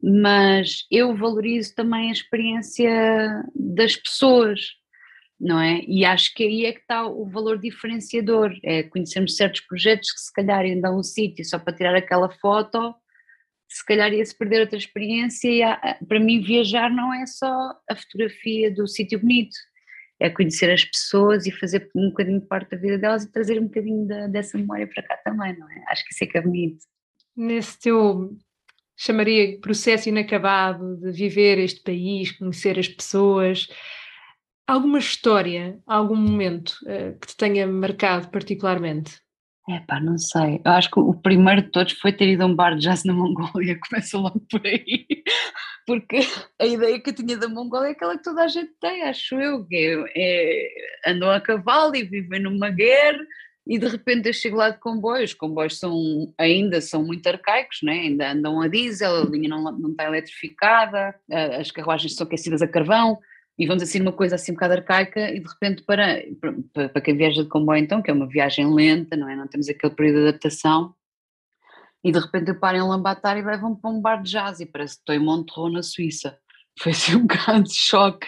mas 0.01 0.87
eu 0.89 1.15
valorizo 1.15 1.75
também 1.75 2.09
a 2.09 2.13
experiência 2.13 3.43
das 3.53 3.95
pessoas, 3.95 4.59
não 5.39 5.61
é? 5.61 5.83
E 5.87 6.03
acho 6.03 6.33
que 6.33 6.43
aí 6.43 6.65
é 6.65 6.73
que 6.73 6.79
está 6.79 7.05
o 7.05 7.29
valor 7.29 7.59
diferenciador, 7.59 8.51
é 8.63 8.81
conhecermos 8.81 9.35
certos 9.35 9.61
projetos 9.61 10.11
que 10.11 10.19
se 10.19 10.33
calhar 10.33 10.61
ainda 10.61 10.87
a 10.87 10.97
um 10.97 11.03
sítio 11.03 11.45
só 11.45 11.59
para 11.59 11.75
tirar 11.75 11.95
aquela 11.95 12.31
foto, 12.31 12.95
se 13.67 13.85
calhar 13.85 14.11
ia-se 14.11 14.35
perder 14.35 14.61
outra 14.61 14.79
experiência 14.79 15.47
e 15.47 15.61
há, 15.61 15.95
para 16.07 16.19
mim 16.19 16.41
viajar 16.41 16.89
não 16.89 17.13
é 17.13 17.27
só 17.27 17.75
a 17.87 17.95
fotografia 17.95 18.73
do 18.73 18.87
sítio 18.87 19.19
bonito, 19.19 19.55
é 20.19 20.29
conhecer 20.29 20.69
as 20.69 20.83
pessoas 20.83 21.45
e 21.45 21.51
fazer 21.51 21.89
um 21.95 22.09
bocadinho 22.09 22.41
parte 22.41 22.71
da 22.71 22.77
vida 22.77 22.97
delas 22.97 23.23
e 23.23 23.31
trazer 23.31 23.59
um 23.59 23.65
bocadinho 23.65 24.05
dessa 24.29 24.57
memória 24.57 24.87
para 24.87 25.03
cá 25.03 25.17
também, 25.23 25.57
não 25.57 25.69
é? 25.69 25.83
Acho 25.87 26.03
que 26.05 26.13
isso 26.13 26.23
é 26.23 26.27
que 26.27 26.37
é 26.37 26.41
bonito. 26.41 26.85
Nesse 27.35 27.79
teu, 27.79 28.37
chamaria 28.97 29.59
processo 29.61 30.09
inacabado 30.09 30.97
de 30.97 31.11
viver 31.11 31.57
este 31.57 31.81
país, 31.81 32.33
conhecer 32.33 32.77
as 32.77 32.87
pessoas, 32.89 33.67
alguma 34.67 34.99
história, 34.99 35.79
algum 35.87 36.17
momento 36.17 36.77
uh, 36.83 37.17
que 37.17 37.27
te 37.27 37.37
tenha 37.37 37.65
marcado 37.65 38.29
particularmente? 38.29 39.21
É 39.69 39.79
pá, 39.81 39.99
não 39.99 40.17
sei. 40.17 40.61
Eu 40.65 40.71
acho 40.71 40.89
que 40.89 40.99
o 40.99 41.13
primeiro 41.13 41.61
de 41.61 41.69
todos 41.69 41.93
foi 41.93 42.11
ter 42.11 42.27
ido 42.27 42.43
a 42.43 42.47
um 42.47 42.55
bar 42.55 42.75
de 42.75 42.81
jazz 42.81 43.03
na 43.03 43.13
Mongólia, 43.13 43.79
começa 43.87 44.17
logo 44.17 44.39
por 44.49 44.65
aí 44.65 45.05
porque 45.89 46.19
a 46.59 46.67
ideia 46.67 46.99
que 46.99 47.09
eu 47.09 47.15
tinha 47.15 47.35
da 47.35 47.49
Mongólia 47.49 47.87
é 47.87 47.91
aquela 47.93 48.15
que 48.15 48.23
toda 48.23 48.43
a 48.43 48.47
gente 48.47 48.71
tem, 48.79 49.01
acho 49.01 49.33
eu, 49.41 49.65
que 49.65 49.75
é, 49.75 50.03
é, 50.15 51.11
andam 51.11 51.31
a 51.31 51.41
cavalo 51.41 51.95
e 51.95 52.03
vivem 52.03 52.39
numa 52.39 52.69
guerra 52.69 53.17
e 53.65 53.79
de 53.79 53.87
repente 53.87 54.27
eu 54.27 54.33
chego 54.33 54.57
lá 54.57 54.69
de 54.69 54.77
comboios, 54.77 55.31
os 55.31 55.33
comboios 55.35 55.79
são, 55.79 56.31
ainda 56.37 56.79
são 56.79 57.03
muito 57.03 57.25
arcaicos, 57.25 57.79
né? 57.81 57.93
ainda 57.93 58.31
andam 58.31 58.61
a 58.61 58.67
diesel, 58.67 59.23
a 59.23 59.25
linha 59.25 59.49
não, 59.49 59.63
não 59.63 59.89
está 59.89 60.05
eletrificada, 60.05 61.15
as 61.59 61.71
carruagens 61.71 62.13
são 62.13 62.27
aquecidas 62.27 62.61
a 62.61 62.67
carvão, 62.67 63.17
e 63.59 63.67
vamos 63.67 63.83
assim 63.83 63.99
uma 63.99 64.13
coisa 64.13 64.35
assim 64.35 64.53
um 64.53 64.55
bocado 64.55 64.75
arcaica 64.75 65.29
e 65.29 65.41
de 65.41 65.47
repente 65.47 65.83
para, 65.83 66.23
para, 66.73 66.89
para 66.89 67.01
quem 67.01 67.17
viaja 67.17 67.43
de 67.43 67.49
comboio 67.49 67.83
então, 67.83 68.01
que 68.01 68.09
é 68.09 68.13
uma 68.13 68.27
viagem 68.27 68.73
lenta, 68.73 69.17
não 69.17 69.29
é? 69.29 69.35
Não 69.35 69.47
temos 69.47 69.67
aquele 69.67 69.93
período 69.93 70.21
de 70.21 70.27
adaptação, 70.29 70.95
e 72.03 72.11
de 72.11 72.19
repente 72.19 72.49
eu 72.49 72.59
paro 72.59 72.77
em 72.77 72.81
Lambatar 72.81 73.37
e 73.37 73.41
levam-me 73.41 73.75
para 73.75 73.89
um 73.89 74.01
bar 74.01 74.23
de 74.23 74.31
jazz 74.31 74.59
e 74.59 74.65
parece 74.65 74.95
que 74.95 75.01
estou 75.01 75.15
em 75.15 75.19
Montreux 75.19 75.73
na 75.73 75.83
Suíça. 75.83 76.37
Foi 76.79 76.93
assim 76.93 77.15
um 77.15 77.27
bocado 77.27 77.63
de 77.63 77.75
choque. 77.75 78.27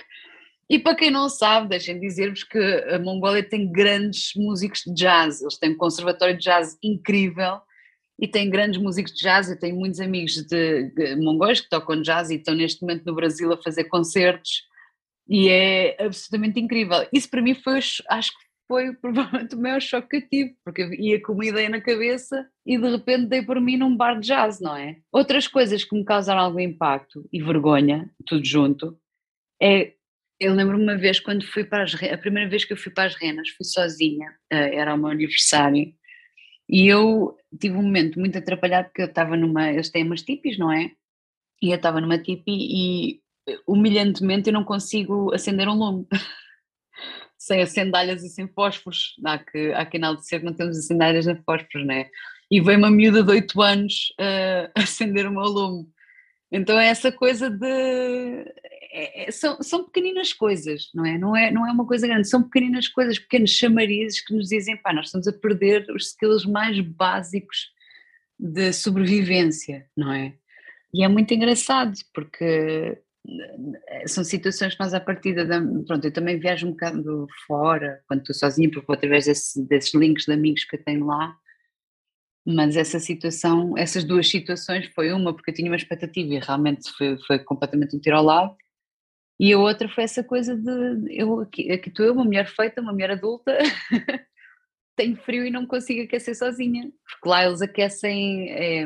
E 0.70 0.80
para 0.80 0.96
quem 0.96 1.12
não 1.12 1.30
sabe, 1.30 1.70
deixem 1.70 2.00
dizer-vos 2.00 2.44
que 2.44 2.58
a 2.58 3.00
Mongólia 3.00 3.44
tem 3.44 3.70
grandes 3.72 4.32
músicos 4.36 4.84
de 4.86 4.94
jazz, 4.94 5.42
eles 5.42 5.58
têm 5.58 5.72
um 5.72 5.78
conservatório 5.78 6.38
de 6.38 6.44
jazz 6.44 6.78
incrível 6.82 7.60
e 8.20 8.28
têm 8.28 8.50
grandes 8.50 8.82
músicos 8.82 9.14
de 9.14 9.22
jazz. 9.22 9.50
Eu 9.50 9.60
tenho 9.60 9.76
muitos 9.76 10.00
amigos 10.00 10.34
de, 10.46 10.90
de 10.92 11.16
mongóis 11.16 11.60
que 11.60 11.70
tocam 11.70 12.02
jazz 12.02 12.30
e 12.30 12.36
estão 12.36 12.54
neste 12.54 12.82
momento 12.82 13.06
no 13.06 13.16
Brasil 13.16 13.52
a 13.52 13.62
fazer 13.62 13.86
concertos 13.86 14.70
e 15.32 15.48
é 15.48 15.96
absolutamente 16.04 16.60
incrível. 16.60 17.08
Isso 17.14 17.30
para 17.30 17.42
mim 17.42 17.56
foi, 17.56 17.80
acho 18.10 18.32
que 18.32 18.46
foi 18.68 18.94
provavelmente 19.00 19.56
o 19.56 19.62
maior 19.62 19.82
choque 19.82 20.10
que 20.10 20.18
eu 20.18 20.30
tive, 20.30 20.56
porque 20.66 20.84
ia 21.00 21.22
com 21.22 21.32
uma 21.32 21.46
ideia 21.46 21.70
na 21.70 21.80
cabeça 21.80 22.46
e 22.66 22.78
de 22.78 22.90
repente 22.90 23.28
dei 23.28 23.42
por 23.42 23.60
mim 23.62 23.78
num 23.78 23.96
bar 23.96 24.20
de 24.20 24.28
jazz, 24.28 24.60
não 24.60 24.76
é? 24.76 24.98
Outras 25.10 25.48
coisas 25.48 25.86
que 25.86 25.96
me 25.96 26.04
causaram 26.04 26.42
algum 26.42 26.60
impacto 26.60 27.26
e 27.32 27.42
vergonha, 27.42 28.12
tudo 28.28 28.46
junto, 28.46 29.00
é. 29.62 29.94
Eu 30.38 30.56
lembro-me 30.56 30.84
uma 30.84 30.98
vez 30.98 31.20
quando 31.20 31.46
fui 31.46 31.64
para 31.64 31.84
as 31.84 31.94
a 31.94 32.18
primeira 32.18 32.50
vez 32.50 32.66
que 32.66 32.74
eu 32.74 32.78
fui 32.78 32.92
para 32.92 33.06
as 33.06 33.16
renas, 33.16 33.50
fui 33.50 33.64
sozinha, 33.64 34.28
eh, 34.52 34.76
era 34.76 34.96
o 34.96 34.98
meu 34.98 35.10
aniversário, 35.10 35.94
e 36.68 36.88
eu 36.88 37.38
tive 37.60 37.76
um 37.78 37.84
momento 37.84 38.20
muito 38.20 38.38
atrapalhado 38.40 38.88
porque 38.88 39.04
eu 39.04 39.06
estava 39.06 39.38
numa, 39.38 39.70
eles 39.72 39.92
têm 39.92 40.04
umas 40.04 40.24
tipis, 40.24 40.58
não 40.58 40.72
é? 40.72 40.92
E 41.62 41.70
eu 41.70 41.76
estava 41.76 42.02
numa 42.02 42.18
tipi 42.18 42.52
e 42.52 43.22
humilhantemente 43.68 44.50
eu 44.50 44.54
não 44.54 44.64
consigo 44.64 45.34
acender 45.34 45.68
um 45.68 45.74
lume. 45.74 46.08
sem 47.42 47.60
as 47.60 47.72
sandálias 47.72 48.24
e 48.24 48.30
sem 48.30 48.48
fósforos. 48.48 49.16
Há 49.26 49.40
que, 49.40 49.74
há 49.74 49.84
que 49.84 49.98
enaltecer 49.98 50.44
não 50.44 50.54
temos 50.54 50.78
as 50.78 50.86
sandálias 50.86 51.26
nem 51.26 51.36
fósforos, 51.38 51.88
não 51.88 51.96
é? 51.96 52.08
E 52.52 52.62
veio 52.62 52.78
uma 52.78 52.92
miúda 52.92 53.24
de 53.24 53.32
8 53.32 53.62
anos 53.62 54.14
uh, 54.22 54.72
acender 54.76 55.26
o 55.28 55.32
meu 55.32 55.44
lume. 55.44 55.88
Então 56.52 56.78
é 56.80 56.88
essa 56.88 57.12
coisa 57.12 57.50
de. 57.50 57.66
É, 58.94 59.24
é, 59.28 59.32
são, 59.32 59.58
são 59.64 59.86
pequeninas 59.86 60.34
coisas, 60.34 60.92
não 60.94 61.06
é? 61.06 61.18
não 61.18 61.36
é? 61.36 61.50
Não 61.50 61.68
é 61.68 61.72
uma 61.72 61.88
coisa 61.88 62.06
grande, 62.06 62.28
são 62.28 62.44
pequeninas 62.44 62.88
coisas, 62.90 63.18
pequenos 63.18 63.52
chamarizes 63.52 64.24
que 64.24 64.36
nos 64.36 64.50
dizem, 64.50 64.76
pá, 64.76 64.94
nós 64.94 65.06
estamos 65.06 65.28
a 65.28 65.34
perder 65.34 65.90
os 65.90 66.08
skills 66.08 66.46
mais 66.46 66.80
básicos 66.80 67.72
de 68.38 68.74
sobrevivência, 68.74 69.88
não 69.96 70.12
é? 70.12 70.34
E 70.94 71.06
é 71.06 71.08
muito 71.08 71.34
engraçado, 71.34 71.94
porque 72.14 73.02
são 74.08 74.24
situações 74.24 74.74
que 74.74 74.80
nós, 74.80 74.94
à 74.94 75.00
partida, 75.00 75.46
da, 75.46 75.62
pronto, 75.86 76.06
eu 76.06 76.14
também 76.14 76.40
viajo 76.40 76.68
um 76.68 76.72
bocado 76.72 77.28
fora, 77.46 78.02
quando 78.08 78.22
estou 78.22 78.36
sozinha, 78.36 78.70
porque 78.70 78.86
vou 78.86 78.96
através 78.96 79.26
desse, 79.26 79.66
desses 79.68 79.94
links 79.94 80.26
de 80.26 80.34
amigos 80.34 80.64
que 80.66 80.76
eu 80.76 80.84
tenho 80.84 81.06
lá, 81.06 81.36
mas 82.46 82.76
essa 82.76 83.00
situação, 83.00 83.78
essas 83.78 84.04
duas 84.04 84.28
situações, 84.28 84.88
foi 84.96 85.12
uma 85.14 85.34
porque 85.34 85.52
eu 85.52 85.56
tinha 85.56 85.70
uma 85.70 85.76
expectativa 85.76 86.34
e 86.34 86.40
realmente 86.40 86.90
foi, 86.98 87.18
foi 87.26 87.40
completamente 87.40 87.96
um 87.96 88.00
tiro 88.00 88.18
ao 88.18 88.24
lado, 88.24 88.56
e 89.40 89.54
a 89.54 89.60
outra 89.60 89.90
foi 89.90 90.04
essa 90.04 90.24
coisa 90.24 90.56
de, 90.56 91.16
eu, 91.16 91.40
aqui, 91.40 91.72
aqui 91.72 91.90
estou 91.90 92.06
eu, 92.06 92.14
uma 92.14 92.26
mulher 92.26 92.48
feita, 92.48 92.82
uma 92.82 92.92
mulher 92.92 93.12
adulta, 93.12 93.58
tenho 94.96 95.16
frio 95.18 95.46
e 95.46 95.52
não 95.52 95.66
consigo 95.66 96.04
aquecer 96.04 96.36
sozinha, 96.36 96.92
porque 97.10 97.30
lá 97.30 97.46
eles 97.46 97.62
aquecem, 97.62 98.52
é, 98.52 98.84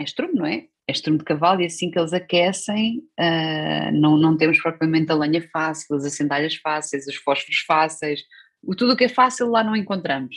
é 0.00 0.04
estrume, 0.04 0.34
não 0.34 0.46
é? 0.46 0.68
É 0.88 0.92
estrume 0.92 1.18
de 1.18 1.24
cavalo 1.24 1.60
e 1.60 1.66
assim 1.66 1.90
que 1.90 1.98
eles 1.98 2.12
aquecem, 2.12 3.02
uh, 3.18 3.92
não, 3.92 4.16
não 4.16 4.36
temos 4.36 4.60
propriamente 4.60 5.10
a 5.10 5.16
lenha 5.16 5.42
fácil, 5.50 5.96
as 5.96 6.12
sandálias 6.12 6.54
fáceis, 6.56 7.06
os 7.08 7.16
fósforos 7.16 7.58
fáceis, 7.66 8.22
o, 8.62 8.74
tudo 8.74 8.92
o 8.92 8.96
que 8.96 9.04
é 9.04 9.08
fácil 9.08 9.48
lá 9.48 9.64
não 9.64 9.74
encontramos. 9.74 10.36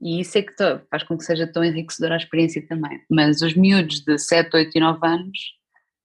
E 0.00 0.20
isso 0.20 0.36
é 0.36 0.42
que 0.42 0.52
faz 0.90 1.02
com 1.02 1.16
que 1.16 1.24
seja 1.24 1.46
tão 1.46 1.64
enriquecedora 1.64 2.14
a 2.14 2.18
experiência 2.18 2.66
também. 2.66 3.00
Mas 3.10 3.40
os 3.40 3.54
miúdos 3.54 4.00
de 4.00 4.18
7, 4.18 4.54
8 4.54 4.76
e 4.76 4.80
9 4.80 5.06
anos 5.06 5.38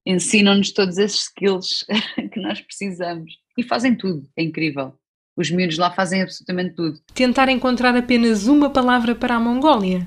ensinam-nos 0.05 0.71
todos 0.71 0.97
esses 0.97 1.23
skills 1.23 1.85
que 2.31 2.39
nós 2.39 2.61
precisamos 2.61 3.33
e 3.57 3.63
fazem 3.63 3.95
tudo, 3.95 4.27
é 4.37 4.43
incrível. 4.43 4.93
Os 5.35 5.51
miúdos 5.51 5.77
lá 5.77 5.91
fazem 5.91 6.21
absolutamente 6.21 6.75
tudo. 6.75 6.99
Tentar 7.13 7.49
encontrar 7.49 7.95
apenas 7.95 8.47
uma 8.47 8.69
palavra 8.69 9.15
para 9.15 9.35
a 9.35 9.39
Mongólia. 9.39 10.05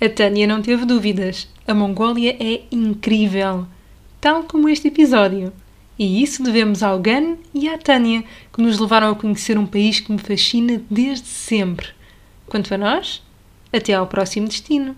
A 0.00 0.08
Tânia 0.08 0.46
não 0.46 0.60
teve 0.60 0.84
dúvidas. 0.84 1.48
A 1.66 1.72
Mongólia 1.72 2.36
é 2.40 2.62
incrível, 2.70 3.66
tal 4.20 4.42
como 4.44 4.68
este 4.68 4.88
episódio. 4.88 5.52
E 5.98 6.22
isso 6.22 6.42
devemos 6.42 6.82
ao 6.82 6.98
Gan 6.98 7.36
e 7.54 7.68
à 7.68 7.78
Tânia, 7.78 8.24
que 8.52 8.60
nos 8.60 8.78
levaram 8.78 9.10
a 9.10 9.14
conhecer 9.14 9.56
um 9.56 9.66
país 9.66 10.00
que 10.00 10.10
me 10.10 10.18
fascina 10.18 10.82
desde 10.90 11.28
sempre. 11.28 11.86
Quanto 12.46 12.74
a 12.74 12.78
nós, 12.78 13.22
até 13.72 13.94
ao 13.94 14.06
próximo 14.06 14.48
destino. 14.48 14.96